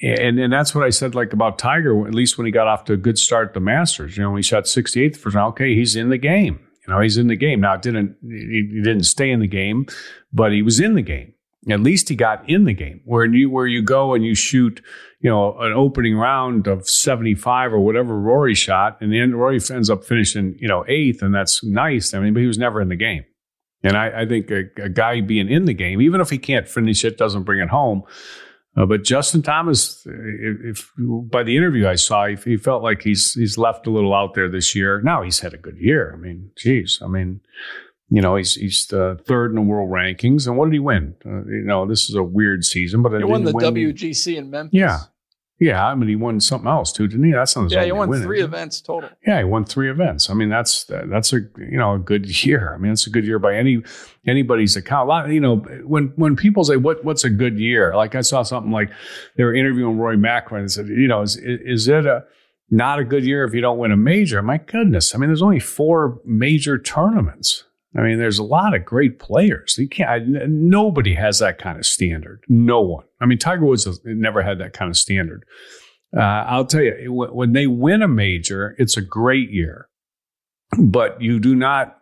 [0.00, 2.84] And and that's what I said like about Tiger, at least when he got off
[2.84, 4.16] to a good start at the Masters.
[4.16, 6.60] You know, he shot 68th for okay, he's in the game.
[6.86, 7.60] You know, he's in the game.
[7.60, 9.86] Now didn't he, he didn't stay in the game,
[10.32, 11.34] but he was in the game.
[11.68, 13.00] At least he got in the game.
[13.04, 14.80] Where you where you go and you shoot,
[15.20, 19.90] you know, an opening round of 75 or whatever Rory shot, and then Rory ends
[19.90, 22.14] up finishing, you know, eighth, and that's nice.
[22.14, 23.24] I mean, but he was never in the game.
[23.82, 26.68] And I, I think a, a guy being in the game, even if he can't
[26.68, 28.02] finish it, doesn't bring it home,
[28.76, 30.92] Uh, but Justin Thomas, if, if,
[31.30, 34.34] by the interview I saw, he, he, felt like he's he's left a little out
[34.34, 35.00] there this year.
[35.02, 36.12] Now he's had a good year.
[36.14, 37.40] I mean, geez, I mean,
[38.08, 40.46] you know, he's he's the third in the world rankings.
[40.46, 41.14] And what did he win?
[41.26, 43.74] Uh, you know, this is a weird season, but he won the win.
[43.74, 44.78] WGC in Memphis.
[44.78, 44.98] Yeah,
[45.60, 47.32] yeah, I mean, he won something else too, didn't he?
[47.32, 47.84] That's not yeah.
[47.84, 48.24] He won winning.
[48.24, 49.10] three events total.
[49.26, 50.30] Yeah, he won three events.
[50.30, 52.72] I mean, that's that's a you know a good year.
[52.74, 53.82] I mean, it's a good year by any
[54.24, 55.06] anybody's account.
[55.06, 58.20] A lot, you know, when when people say what what's a good year, like I
[58.20, 58.90] saw something like
[59.36, 62.24] they were interviewing Rory McIlroy and said, you know, is is it a
[62.70, 64.40] not a good year if you don't win a major?
[64.42, 67.64] My goodness, I mean, there's only four major tournaments.
[67.96, 69.76] I mean, there's a lot of great players.
[69.78, 70.10] You can't.
[70.10, 72.44] I, nobody has that kind of standard.
[72.48, 73.04] No one.
[73.20, 75.44] I mean, Tiger Woods has never had that kind of standard.
[76.16, 79.88] Uh, I'll tell you, when they win a major, it's a great year,
[80.78, 81.98] but you do not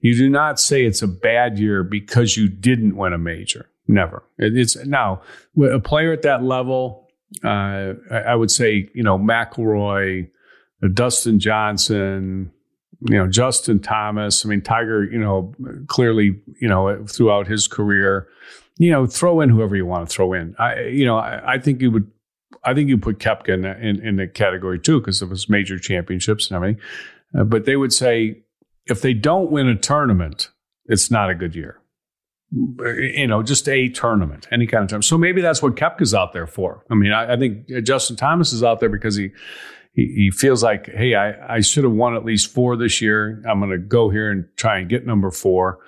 [0.00, 3.70] you do not say it's a bad year because you didn't win a major.
[3.86, 4.22] Never.
[4.38, 5.22] It's now
[5.62, 7.08] a player at that level.
[7.44, 10.30] Uh, I would say, you know, McIlroy,
[10.94, 12.52] Dustin Johnson,
[13.02, 14.44] you know, Justin Thomas.
[14.44, 15.54] I mean, Tiger, you know,
[15.86, 18.28] clearly, you know, throughout his career,
[18.76, 20.54] you know, throw in whoever you want to throw in.
[20.58, 22.10] I, you know, I, I think you would,
[22.64, 25.78] I think you put Koepka in, in, in the category too because of his major
[25.78, 26.82] championships and everything.
[27.38, 28.42] Uh, but they would say
[28.86, 30.50] if they don't win a tournament,
[30.86, 31.80] it's not a good year.
[32.52, 35.04] You know, just a tournament, any kind of tournament.
[35.04, 36.84] So maybe that's what Koepka's out there for.
[36.90, 39.30] I mean, I, I think Justin Thomas is out there because he
[39.92, 43.42] he, feels like, hey, I, I should have won at least four this year.
[43.48, 45.80] I'm going to go here and try and get number four.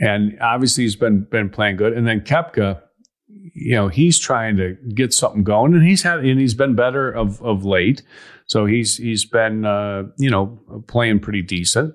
[0.00, 1.92] And obviously, he's been been playing good.
[1.92, 2.80] And then Koepka,
[3.28, 7.10] you know, he's trying to get something going, and he's had and he's been better
[7.10, 8.02] of of late.
[8.46, 11.94] So he's he's been uh, you know playing pretty decent,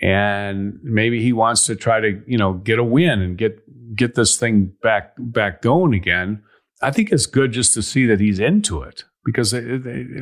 [0.00, 3.62] and maybe he wants to try to you know get a win and get
[3.94, 6.42] get this thing back back going again.
[6.82, 9.60] I think it's good just to see that he's into it because a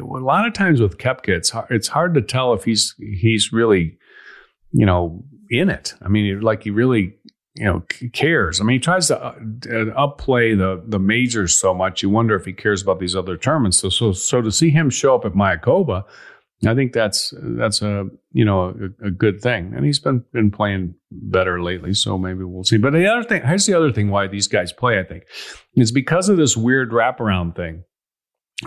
[0.03, 3.99] lot of times with Koepka, it's hard, it's hard to tell if he's he's really,
[4.73, 5.95] you know, in it.
[6.03, 7.15] I mean, like he really,
[7.55, 8.61] you know, cares.
[8.61, 12.03] I mean, he tries to uh, upplay the the majors so much.
[12.03, 13.79] You wonder if he cares about these other tournaments.
[13.79, 16.05] So so so to see him show up at Mayakoba,
[16.67, 20.51] I think that's that's a you know a, a, good thing, and he's been been
[20.51, 21.93] playing better lately.
[21.93, 22.79] So maybe we'll see.
[22.79, 24.99] But the other thing, here's the other thing why these guys play.
[24.99, 25.25] I think
[25.77, 27.85] is because of this weird wraparound thing.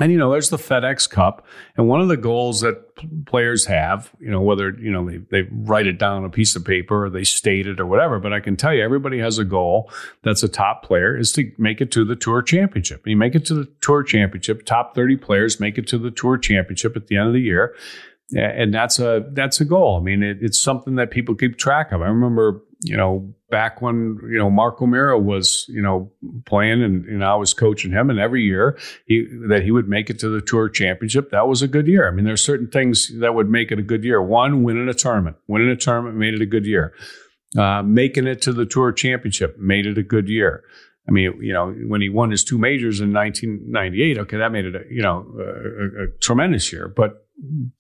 [0.02, 1.46] And you know, there's the FedEx Cup,
[1.78, 2.94] and one of the goals that
[3.26, 6.58] players have, you know, whether you know they they write it down on a piece
[6.58, 9.40] of paper or they state it or whatever, but I can tell you, everybody has
[9.40, 9.90] a goal.
[10.24, 13.04] That's a top player is to make it to the Tour Championship.
[13.06, 14.66] And you make it to the Tour Championship.
[14.66, 17.74] Top 30 players make it to the Tour Championship at the end of the year,
[18.36, 19.98] and that's a that's a goal.
[19.98, 22.02] I mean, it, it's something that people keep track of.
[22.02, 26.12] I remember you know, back when, you know, Mark O'Meara was, you know,
[26.46, 30.10] playing and, and I was coaching him and every year he, that he would make
[30.10, 31.32] it to the tour championship.
[31.32, 32.08] That was a good year.
[32.08, 34.22] I mean, there's certain things that would make it a good year.
[34.22, 36.94] One, winning a tournament, winning a tournament made it a good year.
[37.58, 40.64] Uh, making it to the tour championship made it a good year.
[41.08, 44.66] I mean, you know, when he won his two majors in 1998, okay, that made
[44.66, 46.90] it, a, you know, a, a, a tremendous year.
[46.94, 47.27] But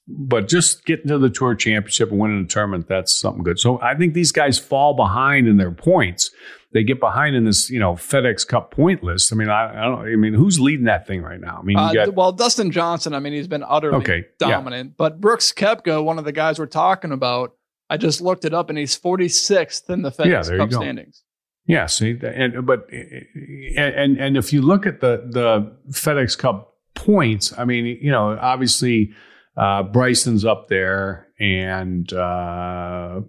[0.07, 3.59] but just getting to the tour championship and winning a tournament, that's something good.
[3.59, 6.31] So I think these guys fall behind in their points.
[6.73, 9.31] They get behind in this, you know, FedEx Cup point list.
[9.31, 10.01] I mean, I, I don't.
[10.01, 11.57] I mean, who's leading that thing right now?
[11.59, 13.15] I mean, uh, got, well, Dustin Johnson.
[13.15, 14.89] I mean, he's been utterly okay, dominant.
[14.89, 14.95] Yeah.
[14.97, 17.55] But Brooks Koepka, one of the guys we're talking about,
[17.89, 21.23] I just looked it up, and he's 46th in the FedEx yeah, Cup standings.
[21.65, 27.57] Yeah, see, and but and and if you look at the the FedEx Cup points,
[27.57, 29.13] I mean, you know, obviously
[29.57, 33.21] uh, Bryson's up there, and uh,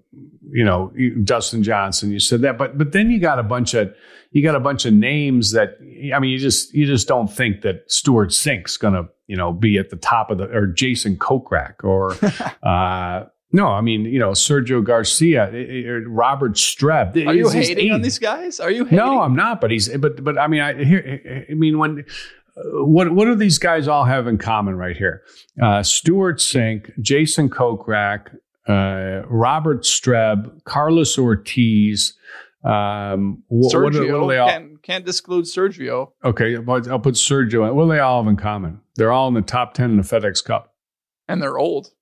[0.50, 0.92] you know
[1.24, 2.12] Dustin Johnson.
[2.12, 3.94] You said that, but but then you got a bunch of
[4.30, 5.78] you got a bunch of names that
[6.14, 9.78] I mean, you just you just don't think that Stewart Cink's gonna you know be
[9.78, 12.14] at the top of the or Jason Kokrak or.
[12.62, 17.16] uh, no, I mean, you know, Sergio Garcia, eh, eh, Robert Streb.
[17.26, 18.60] Are you hating on these guys?
[18.60, 18.98] Are you hating?
[18.98, 19.62] No, I'm not.
[19.62, 22.04] But he's, but, but I mean, I here, I mean, when
[22.64, 25.22] what what do these guys all have in common right here?
[25.62, 28.34] Uh, Stewart Cink, Jason Kokrak,
[28.68, 32.14] uh, Robert Streb, Carlos Ortiz.
[32.64, 34.48] Um, what, Sergio what are, what are they all?
[34.48, 36.12] Can't, can't disclude Sergio.
[36.24, 37.68] Okay, I'll put Sergio.
[37.68, 37.76] In.
[37.76, 38.80] What do they all have in common?
[38.96, 40.74] They're all in the top ten in the FedEx Cup,
[41.28, 41.92] and they're old.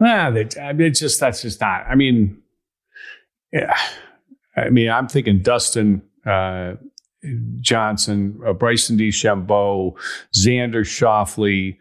[0.00, 1.84] Ah, they, I mean, it's just that's just not.
[1.88, 2.42] I mean,
[3.52, 3.76] yeah.
[4.56, 6.02] I mean, I'm thinking Dustin.
[6.26, 6.74] Uh,
[7.60, 9.94] Johnson, uh, Bryson DeChambeau,
[10.34, 11.76] Xander Schauffele,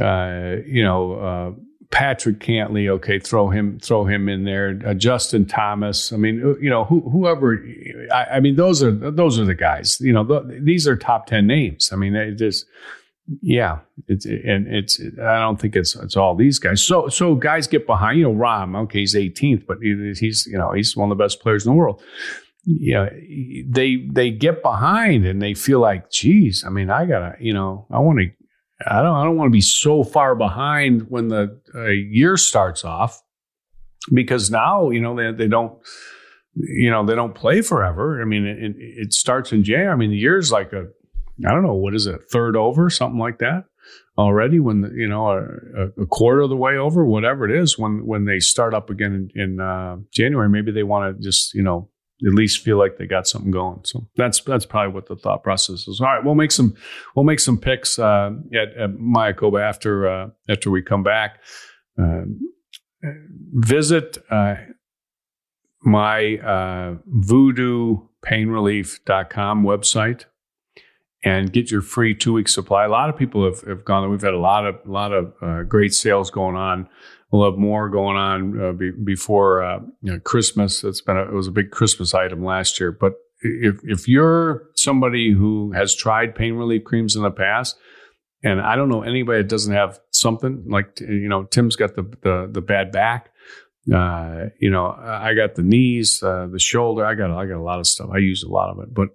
[0.00, 1.52] uh, you know, uh,
[1.90, 2.88] Patrick Cantlay.
[2.88, 4.80] okay, throw him, throw him in there.
[4.84, 6.12] Uh, Justin Thomas.
[6.12, 7.64] I mean, you know, who, whoever.
[8.12, 10.00] I, I, mean, those are those are the guys.
[10.00, 11.92] You know, th- these are top ten names.
[11.92, 12.66] I mean, it just
[13.40, 15.00] yeah, it's and it's.
[15.22, 16.82] I don't think it's it's all these guys.
[16.82, 18.18] So so guys get behind.
[18.18, 18.76] You know, Rahm.
[18.84, 21.76] Okay, he's 18th, but he's you know he's one of the best players in the
[21.76, 22.02] world.
[22.66, 23.10] Yeah,
[23.68, 27.86] they they get behind and they feel like, geez, I mean, I gotta, you know,
[27.90, 28.30] I want to
[28.86, 32.84] I don't I don't want to be so far behind when the uh, year starts
[32.84, 33.22] off
[34.12, 35.78] because now you know they they don't
[36.54, 38.20] you know they don't play forever.
[38.20, 39.92] I mean it, it starts in January.
[39.92, 40.88] I mean the year's like a
[41.46, 43.64] I don't know what is it third over something like that
[44.18, 47.78] already when the, you know a, a, quarter of the way over whatever it is
[47.78, 51.54] when when they start up again in, in uh, January maybe they want to just
[51.54, 51.88] you know
[52.26, 53.80] at least feel like they got something going.
[53.84, 56.00] So that's that's probably what the thought process is.
[56.00, 56.76] All right, we'll make some
[57.14, 61.40] we'll make some picks uh, at, at Mayakoba after uh, after we come back.
[62.00, 62.22] Uh,
[63.52, 64.54] visit uh,
[65.82, 66.94] my uh,
[67.26, 70.26] voodoopainrelief.com website
[71.24, 72.84] and get your free two week supply.
[72.84, 74.08] A lot of people have, have gone.
[74.10, 76.88] We've had a lot of a lot of uh, great sales going on
[77.34, 80.84] We'll have more going on uh, be, before uh, you know, Christmas.
[80.84, 82.92] It's been a, it was a big Christmas item last year.
[82.92, 87.76] But if if you're somebody who has tried pain relief creams in the past,
[88.44, 92.04] and I don't know anybody that doesn't have something like you know Tim's got the
[92.22, 93.30] the, the bad back.
[93.92, 97.04] Uh, you know, I got the knees, uh, the shoulder.
[97.04, 98.10] I got I got a lot of stuff.
[98.14, 98.94] I use a lot of it.
[98.94, 99.08] But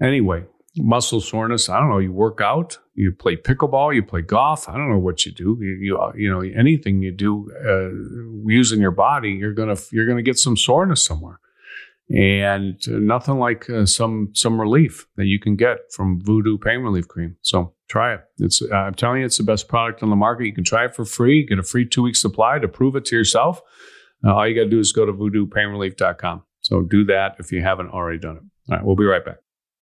[0.00, 0.44] anyway,
[0.78, 1.68] muscle soreness.
[1.68, 1.98] I don't know.
[1.98, 4.68] You work out, you play pickleball, you play golf.
[4.68, 5.58] I don't know what you do.
[5.60, 10.06] You you, uh, you know anything you do uh, using your body, you're gonna you're
[10.06, 11.40] gonna get some soreness somewhere,
[12.10, 17.08] and nothing like uh, some some relief that you can get from Voodoo Pain Relief
[17.08, 17.36] Cream.
[17.42, 18.20] So try it.
[18.38, 20.46] It's uh, I'm telling you, it's the best product on the market.
[20.46, 21.46] You can try it for free.
[21.46, 23.60] Get a free two week supply to prove it to yourself.
[24.24, 26.42] Uh, all you got to do is go to voodoopainrelief.com.
[26.60, 28.42] So do that if you haven't already done it.
[28.70, 29.38] All right, we'll be right back.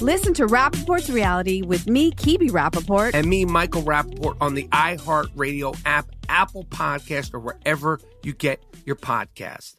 [0.00, 3.12] Listen to Rapaport's reality with me, Kebe Rapaport.
[3.14, 8.96] And me, Michael Rapaport, on the iHeartRadio app, Apple Podcast, or wherever you get your
[8.96, 9.76] podcast.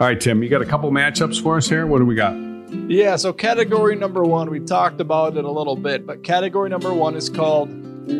[0.00, 1.86] All right, Tim, you got a couple matchups for us here.
[1.86, 2.43] What do we got?
[2.86, 6.92] Yeah, so category number one, we talked about it a little bit, but category number
[6.92, 7.70] one is called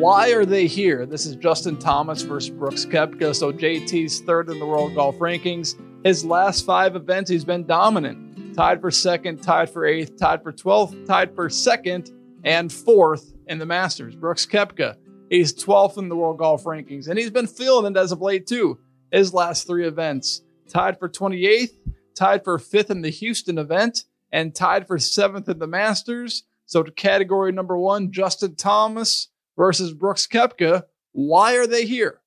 [0.00, 1.04] Why Are They Here?
[1.04, 3.34] This is Justin Thomas versus Brooks Koepka.
[3.36, 5.74] So JT's third in the world golf rankings.
[6.02, 8.54] His last five events, he's been dominant.
[8.54, 12.10] Tied for second, tied for eighth, tied for 12th, tied for second,
[12.42, 14.16] and fourth in the Masters.
[14.16, 14.96] Brooks Koepka,
[15.28, 18.46] he's 12th in the world golf rankings, and he's been feeling it as of late
[18.46, 18.78] too.
[19.12, 20.40] His last three events,
[20.70, 21.76] tied for 28th,
[22.14, 24.04] tied for fifth in the Houston event,
[24.34, 26.42] and tied for seventh in the Masters.
[26.66, 30.82] So to category number one, Justin Thomas versus Brooks Koepka.
[31.12, 32.20] Why are they here?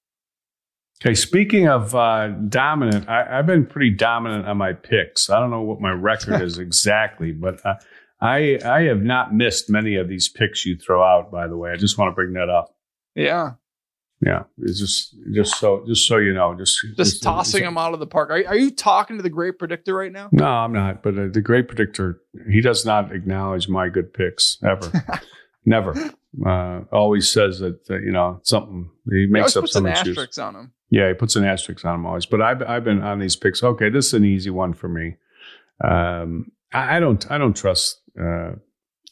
[1.01, 5.30] Okay, speaking of uh, dominant, I, I've been pretty dominant on my picks.
[5.30, 7.76] I don't know what my record is exactly, but uh,
[8.22, 11.30] I I have not missed many of these picks you throw out.
[11.30, 12.74] By the way, I just want to bring that up.
[13.16, 13.53] Yeah.
[14.26, 17.99] Yeah, it's just just so just so you know, just Just tossing them out of
[17.99, 18.32] the park.
[18.32, 20.30] Are, are you talking to the great predictor right now?
[20.32, 21.03] No, I'm not.
[21.03, 24.91] But uh, the great predictor, he does not acknowledge my good picks ever,
[25.65, 25.93] never.
[26.45, 28.89] Uh, always says that uh, you know something.
[29.11, 30.18] He He makes always up puts some an excuse.
[30.18, 30.74] asterisk on them.
[30.89, 32.26] Yeah, he puts an asterisk on them always.
[32.26, 33.61] But I've I've been on these picks.
[33.61, 35.18] Okay, this is an easy one for me.
[35.84, 38.01] Um, I, I don't I don't trust.
[38.20, 38.53] Uh,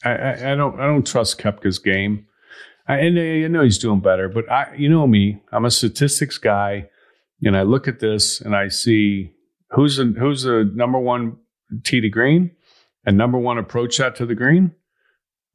[0.04, 2.26] I, I I don't I don't trust Koepka's game.
[2.88, 5.42] I, and uh, I know he's doing better, but I you know me.
[5.52, 6.90] I'm a statistics guy,
[7.44, 9.32] and I look at this and I see
[9.72, 11.38] who's the, who's the number one
[11.84, 12.52] tee to green
[13.06, 14.74] and number one approach shot to the green.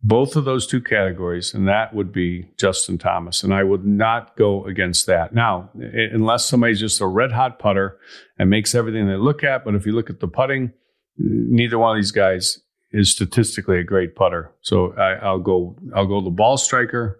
[0.02, 3.42] Both of those two categories, and that would be Justin Thomas.
[3.42, 5.34] And I would not go against that.
[5.34, 7.98] Now, unless somebody's just a red hot putter
[8.38, 10.72] and makes everything they look at, but if you look at the putting,
[11.18, 12.60] neither one of these guys
[12.92, 14.52] is statistically a great putter.
[14.62, 17.19] So I, I'll go I'll go the ball striker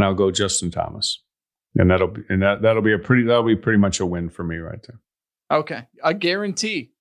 [0.00, 1.22] and I'll go Justin Thomas.
[1.76, 4.30] And that'll be and that, that'll be a pretty that'll be pretty much a win
[4.30, 4.98] for me right there.
[5.58, 5.82] Okay.
[6.02, 6.92] A guarantee.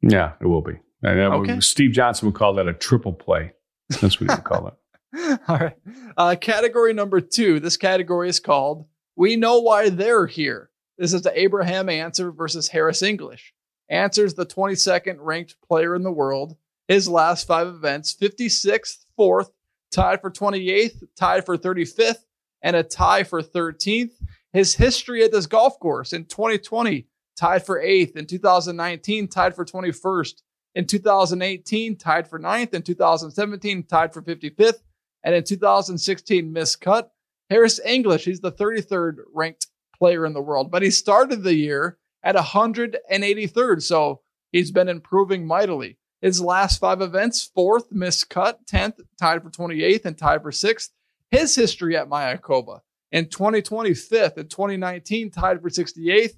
[0.00, 0.72] Yeah, it will be.
[1.02, 3.52] And that would- Steve Johnson would call that a triple play.
[4.00, 5.40] That's what he would call it.
[5.48, 5.76] All right.
[6.16, 7.60] Uh, category number two.
[7.60, 10.70] This category is called We Know Why They're Here.
[10.96, 13.52] This is the Abraham Ancer versus Harris English.
[13.88, 16.56] Ancer's the 22nd ranked player in the world.
[16.88, 19.50] His last five events 56th, 4th,
[19.92, 22.24] tied for 28th, tied for 35th,
[22.62, 24.12] and a tie for 13th.
[24.52, 27.06] His history at this golf course in 2020,
[27.36, 28.16] tied for 8th.
[28.16, 30.42] In 2019, tied for 21st.
[30.74, 32.74] In 2018, tied for 9th.
[32.74, 34.82] In 2017, tied for 55th.
[35.24, 37.12] And in 2016, missed cut.
[37.50, 41.98] Harris English, he's the 33rd ranked player in the world, but he started the year
[42.22, 43.82] at 183rd.
[43.82, 44.20] So
[44.52, 45.98] he's been improving mightily.
[46.20, 50.90] His last five events, fourth, missed cut, 10th, tied for 28th, and tied for sixth.
[51.30, 52.80] His history at Mayakoba
[53.12, 56.36] in 2020, and 2019, tied for 68th.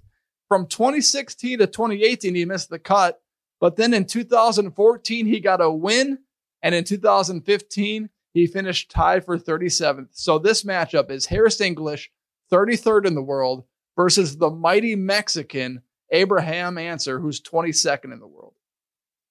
[0.49, 3.20] From 2016 to 2018, he missed the cut.
[3.61, 6.18] But then in 2014, he got a win.
[6.62, 10.09] And in 2015, he finished tied for 37th.
[10.12, 12.11] So this matchup is Harris English,
[12.53, 13.64] 33rd in the world,
[13.97, 18.55] versus the mighty Mexican Abraham Ancer, who's 22nd in the world.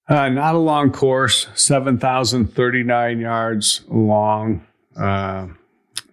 [0.07, 4.65] Uh, not a long course, 7,039 yards long.
[4.95, 5.47] Uh,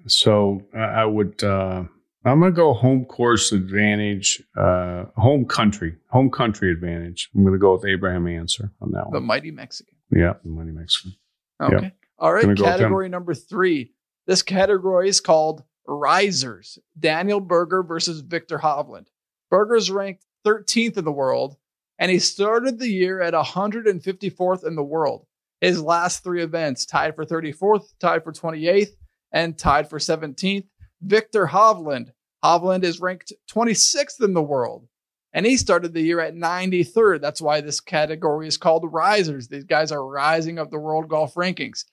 [0.06, 1.84] so I would, uh,
[2.24, 7.30] I'm going to go home course advantage, uh, home country, home country advantage.
[7.34, 9.12] I'm going to go with Abraham Ancer on that one.
[9.12, 9.94] The mighty Mexican.
[10.10, 11.14] Yeah, the mighty Mexican.
[11.60, 11.82] Okay.
[11.82, 11.96] Yep.
[12.18, 12.42] All right.
[12.42, 12.78] Gonna go with them.
[12.80, 13.92] category number three.
[14.26, 16.78] This category is called Risers.
[16.98, 19.06] Daniel Berger versus Viktor Hovland.
[19.50, 21.56] Berger's ranked 13th in the world,
[21.98, 25.26] and he started the year at 154th in the world.
[25.60, 28.90] His last three events tied for 34th, tied for 28th,
[29.32, 30.66] and tied for 17th.
[31.02, 32.12] Viktor Hovland.
[32.44, 34.86] Hovland is ranked 26th in the world,
[35.32, 37.20] and he started the year at 93rd.
[37.20, 39.48] That's why this category is called Risers.
[39.48, 41.84] These guys are rising up the world golf rankings.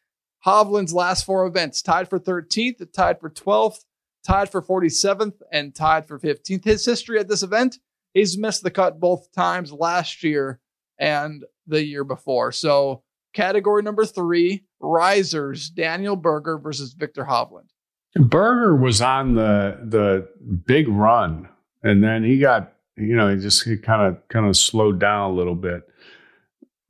[0.45, 3.85] Hovland's last four events tied for 13th, tied for 12th,
[4.25, 6.65] tied for 47th, and tied for 15th.
[6.65, 7.77] His history at this event,
[8.13, 10.59] he's missed the cut both times last year
[10.99, 12.51] and the year before.
[12.51, 13.03] So,
[13.33, 17.67] category number three risers Daniel Berger versus Viktor Hovland.
[18.15, 20.27] Berger was on the the
[20.65, 21.49] big run,
[21.81, 25.33] and then he got you know he just kind of kind of slowed down a
[25.33, 25.81] little bit.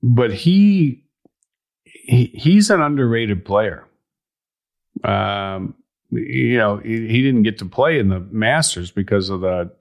[0.02, 1.06] But he,
[1.84, 3.86] he he's an underrated player.
[5.04, 5.76] Um,
[6.12, 9.72] you know he, he didn't get to play in the Masters because of the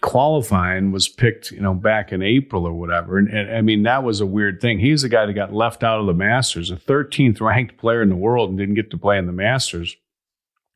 [0.00, 4.02] qualifying was picked you know back in April or whatever, and, and I mean that
[4.02, 4.78] was a weird thing.
[4.78, 8.08] He's the guy that got left out of the Masters, a 13th ranked player in
[8.08, 9.96] the world, and didn't get to play in the Masters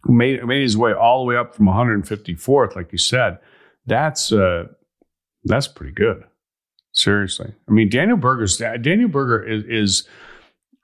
[0.06, 3.38] made made his way all the way up from 154th, like you said.
[3.86, 4.68] That's uh,
[5.44, 6.24] that's pretty good.
[6.92, 10.08] Seriously, I mean Daniel Berger's Daniel Berger is, is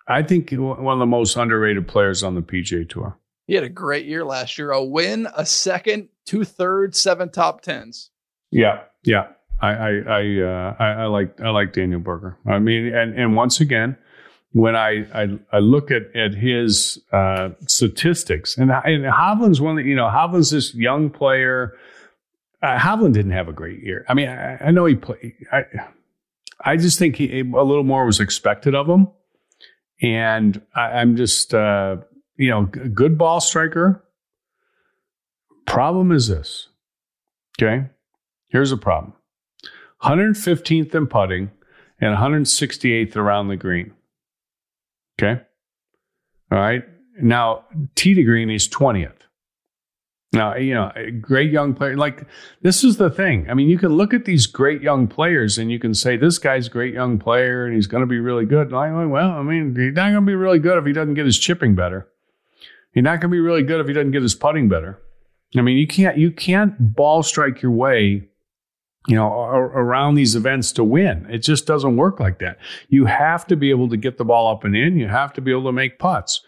[0.09, 3.17] I think one of the most underrated players on the PGA Tour.
[3.51, 7.63] He had a great year last year a win, a second, two thirds, seven top
[7.63, 8.11] tens.
[8.53, 9.27] Yeah, yeah.
[9.61, 12.39] I I I, uh, I I like I like Daniel Berger.
[12.47, 13.97] I mean, and and once again,
[14.53, 19.85] when I I, I look at at his uh, statistics, and, and Hovland's one that
[19.85, 21.73] you know Hovland's this young player.
[22.63, 24.05] Uh, Hovland didn't have a great year.
[24.09, 25.35] I mean, I, I know he played.
[25.51, 25.65] I
[26.65, 29.09] I just think he, a little more was expected of him,
[30.01, 31.97] and I, I'm just uh,
[32.41, 34.05] you know good ball striker.
[35.67, 36.69] Problem is this:
[37.61, 37.87] Okay.
[38.49, 39.13] Here's a problem
[40.03, 41.51] 115th in putting
[42.01, 43.93] and 168th around the green.
[45.21, 45.43] Okay.
[46.51, 46.83] All right.
[47.21, 47.65] Now,
[47.95, 49.13] tee to green is 20th.
[50.33, 51.97] Now, you know, a great young player.
[51.97, 52.27] Like,
[52.63, 53.51] this is the thing.
[53.51, 56.39] I mean, you can look at these great young players and you can say, this
[56.39, 58.69] guy's a great young player and he's going to be really good.
[58.69, 60.93] And I'm like, well, I mean, he's not going to be really good if he
[60.93, 62.09] doesn't get his chipping better.
[62.93, 65.01] He's not going to be really good if he doesn't get his putting better.
[65.57, 68.29] I mean, you can't, you can't ball strike your way,
[69.09, 71.27] you know, around these events to win.
[71.31, 72.59] It just doesn't work like that.
[72.89, 74.97] You have to be able to get the ball up and in.
[74.97, 76.43] You have to be able to make putts.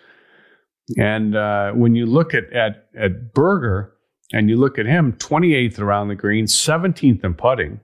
[0.99, 3.93] And uh, when you look at, at at Berger
[4.33, 7.81] and you look at him, 28th around the green, 17th in putting.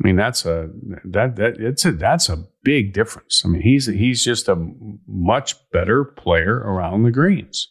[0.00, 0.70] I mean, that's a
[1.04, 3.42] that that it's a that's a big difference.
[3.44, 4.56] I mean, he's he's just a
[5.06, 7.68] much better player around the greens.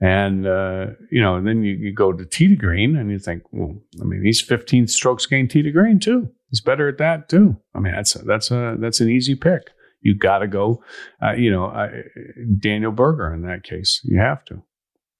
[0.00, 3.74] And uh, you know, then you, you go to to green, and you think, well,
[4.00, 6.28] I mean, he's 15 strokes gained to green too.
[6.50, 7.56] He's better at that too.
[7.74, 9.70] I mean, that's a, that's a that's an easy pick
[10.00, 10.82] you got to go,
[11.22, 11.88] uh, you know, uh,
[12.58, 14.00] Daniel Berger in that case.
[14.04, 14.62] You have to.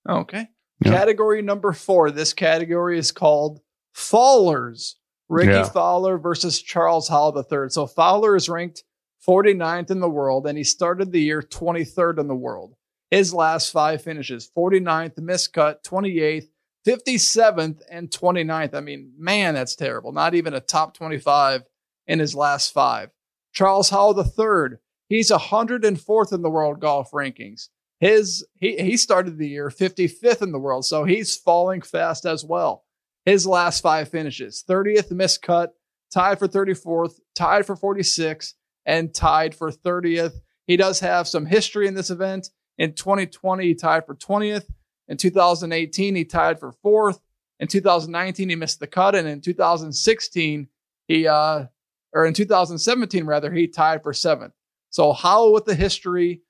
[0.09, 0.49] Okay.
[0.85, 0.93] Yeah.
[0.93, 2.11] Category number four.
[2.11, 3.61] This category is called
[3.95, 4.95] Fallers.
[5.29, 5.68] Rickie yeah.
[5.68, 7.68] Fowler versus Charles Howell III.
[7.68, 8.83] So Fowler is ranked
[9.26, 12.74] 49th in the world, and he started the year 23rd in the world.
[13.11, 16.49] His last five finishes 49th, miscut, 28th,
[16.87, 18.75] 57th, and 29th.
[18.75, 20.13] I mean, man, that's terrible.
[20.13, 21.63] Not even a top 25
[22.07, 23.11] in his last five.
[23.53, 24.79] Charles Howell III,
[25.09, 27.69] he's 104th in the world golf rankings.
[28.01, 32.45] His he he started the year 55th in the world, so he's falling fast as
[32.45, 32.85] well.
[33.25, 35.71] His last five finishes: 30th miscut,
[36.13, 38.55] tied for 34th, tied for 46th,
[38.87, 40.35] and tied for 30th.
[40.67, 42.51] He does have some history in this event.
[42.79, 44.66] In 2020, he tied for 20th.
[45.09, 47.20] In 2018, he tied for fourth.
[47.61, 50.68] In 2019, he missed the cut, and in 2016,
[51.09, 51.64] he uh,
[52.12, 54.53] or in 2017 rather, he tied for seventh.
[54.91, 56.43] So Howell with the history,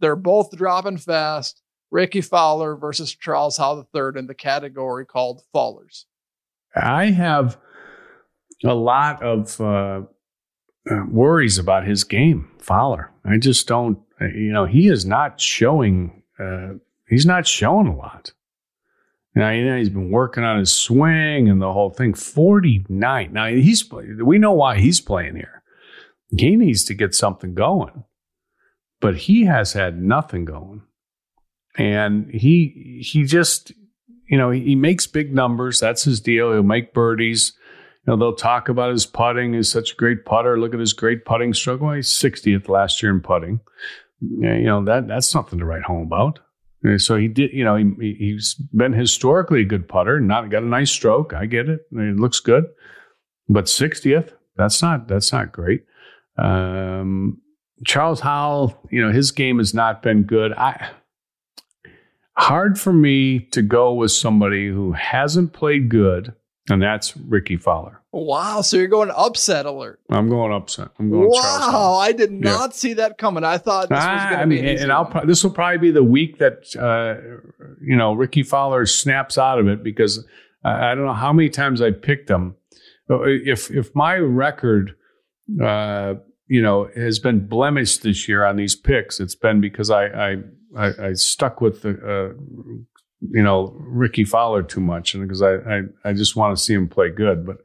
[0.00, 1.60] they're both dropping fast.
[1.90, 6.06] Rickie Fowler versus Charles Howell III in the category called Fallers.
[6.74, 7.58] I have
[8.64, 10.02] a lot of uh,
[10.90, 13.10] uh, worries about his game, Fowler.
[13.26, 16.22] I just don't, you know, he is not showing.
[16.38, 16.74] Uh,
[17.08, 18.32] he's not showing a lot.
[19.34, 22.12] Now, you know, he's been working on his swing and the whole thing.
[22.14, 23.32] 49.
[23.32, 25.62] Now, he's we know why he's playing here.
[26.36, 28.04] He needs to get something going,
[29.00, 30.82] but he has had nothing going.
[31.76, 33.72] And he he just,
[34.28, 35.80] you know, he makes big numbers.
[35.80, 36.52] That's his deal.
[36.52, 37.52] He'll make birdies.
[38.06, 39.54] You know, they'll talk about his putting.
[39.54, 40.58] He's such a great putter.
[40.58, 41.54] Look at his great putting.
[41.66, 43.60] Well, he's 60th last year in putting.
[44.22, 46.38] You know, that that's something to write home about.
[46.96, 50.66] So he did, you know, he, he's been historically a good putter, not got a
[50.66, 51.32] nice stroke.
[51.32, 51.82] I get it.
[51.92, 52.64] It looks good.
[53.48, 55.84] But 60th, that's not, that's not great.
[56.38, 57.40] Um,
[57.84, 60.52] Charles Howell, you know, his game has not been good.
[60.54, 60.90] I,
[62.36, 66.34] hard for me to go with somebody who hasn't played good,
[66.68, 68.00] and that's Rickie Fowler.
[68.12, 68.60] Wow.
[68.60, 70.00] So you're going upset alert.
[70.10, 70.88] I'm going upset.
[70.98, 71.28] I'm going.
[71.28, 71.98] Wow.
[72.00, 72.74] I did not yeah.
[72.74, 73.42] see that coming.
[73.42, 74.60] I thought this was going to be.
[74.60, 75.06] An and I'll.
[75.06, 77.20] Pro- this will probably be the week that uh,
[77.80, 80.24] you know Rickie Fowler snaps out of it because
[80.64, 82.54] uh, I don't know how many times I picked him.
[83.08, 84.94] If if my record,
[85.62, 86.14] uh,
[86.46, 90.36] you know, has been blemished this year on these picks, it's been because I I,
[90.76, 92.82] I, I stuck with the uh,
[93.30, 96.74] you know Rickie Fowler too much, and because I, I, I just want to see
[96.74, 97.46] him play good.
[97.46, 97.58] But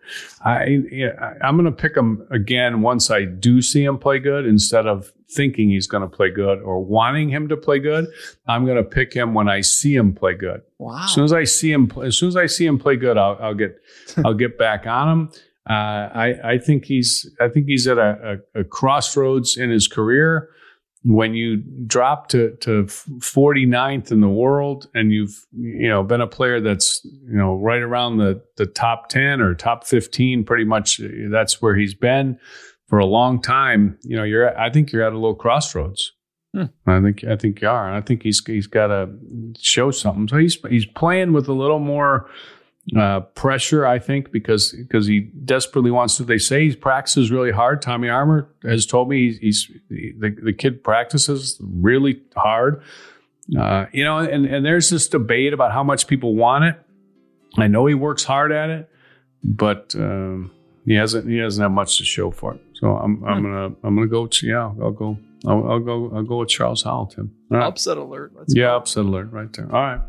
[0.46, 0.84] I
[1.42, 5.12] I'm going to pick him again once I do see him play good, instead of
[5.30, 8.08] thinking he's going to play good or wanting him to play good.
[8.48, 10.62] I'm going to pick him when I see him play good.
[10.78, 11.04] Wow!
[11.04, 13.38] As soon as I see him, as soon as I see him play good, I'll,
[13.42, 13.82] I'll get
[14.26, 15.32] I'll get back on him.
[15.70, 15.74] Uh,
[16.14, 20.50] I I think he's I think he's at a, a, a crossroads in his career
[21.08, 26.28] when you drop to, to 49th in the world and you've you know been a
[26.28, 31.00] player that's you know right around the, the top 10 or top 15 pretty much
[31.32, 32.38] that's where he's been
[32.88, 36.12] for a long time you know you're i think you're at a little crossroads.
[36.54, 36.66] Hmm.
[36.86, 37.88] i think i think you are.
[37.88, 39.10] And i think he's he's got to
[39.58, 40.28] show something.
[40.28, 42.30] So he's he's playing with a little more
[42.96, 46.24] uh, pressure, I think, because because he desperately wants to.
[46.24, 47.82] They say he practices really hard.
[47.82, 52.82] Tommy Armour has told me he's, he's the, the kid practices really hard.
[53.58, 56.76] Uh, you know, and, and there's this debate about how much people want it.
[57.58, 58.90] I know he works hard at it,
[59.44, 60.52] but um,
[60.86, 62.62] he hasn't he doesn't have much to show for it.
[62.74, 63.44] So I'm I'm hmm.
[63.44, 64.28] gonna I'm gonna go.
[64.28, 66.12] to Yeah, I'll go I'll, I'll go.
[66.14, 67.32] I'll go with Charles Howell, Tim.
[67.50, 67.64] Right.
[67.64, 68.34] Upset alert.
[68.36, 68.78] Let's yeah, go.
[68.78, 69.66] upset alert right there.
[69.66, 70.02] All right,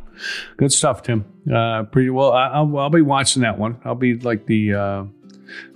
[0.57, 1.25] good stuff, Tim.
[1.53, 2.33] Uh, pretty well.
[2.33, 3.81] I, I'll, I'll be watching that one.
[3.85, 4.75] I'll be like the.
[4.75, 5.05] Uh,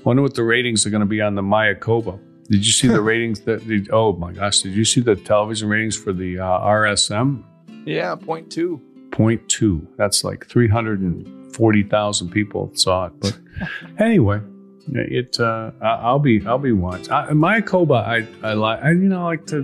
[0.05, 2.21] wonder what the ratings are going to be on the Mayakoba.
[2.49, 3.41] Did you see the ratings?
[3.41, 4.61] That the, oh my gosh!
[4.61, 7.45] Did you see the television ratings for the uh, RSM?
[7.85, 8.81] Yeah, point two.
[9.11, 9.87] Point two.
[9.97, 13.13] That's like three hundred and forty thousand people saw it.
[13.21, 13.39] But
[13.99, 14.41] anyway,
[14.89, 15.39] it.
[15.39, 16.45] Uh, I'll be.
[16.47, 17.13] I'll be watching.
[17.13, 18.05] I, Mayakoba.
[18.05, 18.49] I.
[18.49, 18.83] I like.
[18.83, 19.63] I, you know, I like to.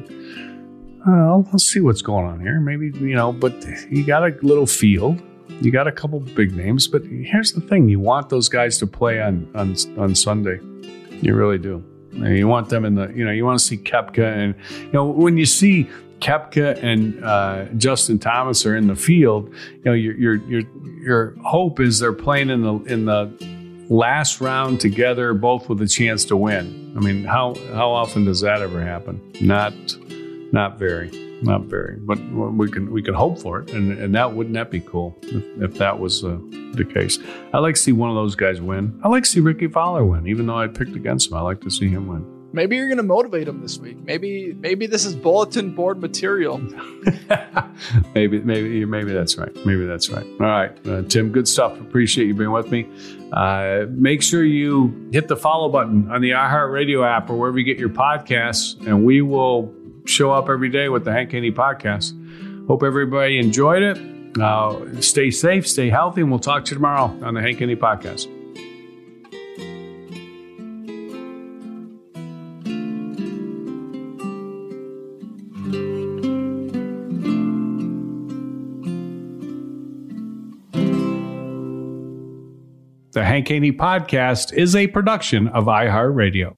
[1.07, 2.61] I'll, I'll see what's going on here.
[2.61, 5.23] Maybe you know, but you got a little field.
[5.61, 8.87] You got a couple big names, but here's the thing: you want those guys to
[8.87, 10.61] play on on on Sunday.
[11.23, 11.85] You really do.
[12.13, 13.09] And you want them in the.
[13.09, 15.89] You know, you want to see Koepka and you know when you see
[16.21, 19.53] Koepka and uh, Justin Thomas are in the field.
[19.73, 20.63] You know, your your your
[21.01, 23.33] your hope is they're playing in the in the
[23.89, 26.93] last round together, both with a chance to win.
[26.97, 29.21] I mean, how how often does that ever happen?
[29.41, 29.73] Not
[30.53, 31.11] not very,
[31.43, 31.97] not very.
[32.01, 35.19] But we can we can hope for it, and and that wouldn't that be cool
[35.23, 36.39] if, if that was uh,
[36.73, 37.19] the case.
[37.53, 38.99] I like to see one of those guys win.
[39.03, 41.37] I like to see Rickie Fowler win, even though I picked against him.
[41.37, 42.39] I like to see him win.
[42.51, 43.99] Maybe you're gonna motivate him this week.
[44.05, 46.59] Maybe maybe this is bulletin board material.
[48.15, 49.55] maybe, maybe, maybe that's right.
[49.67, 50.25] Maybe that's right.
[50.25, 51.79] All right, uh, Tim, good stuff.
[51.79, 52.89] Appreciate you being with me.
[53.33, 57.67] Uh, make sure you hit the follow button on the iHeartRadio app or wherever you
[57.67, 59.75] get your podcasts, and we will
[60.09, 62.15] show up every day with the Hank Haney podcast.
[62.67, 63.99] Hope everybody enjoyed it.
[64.41, 67.77] Uh, stay safe, stay healthy, and we'll talk to you tomorrow on the Hank Haney
[67.77, 68.27] podcast.
[83.13, 86.58] The Hank Haney Podcast is a production of iHeartRadio.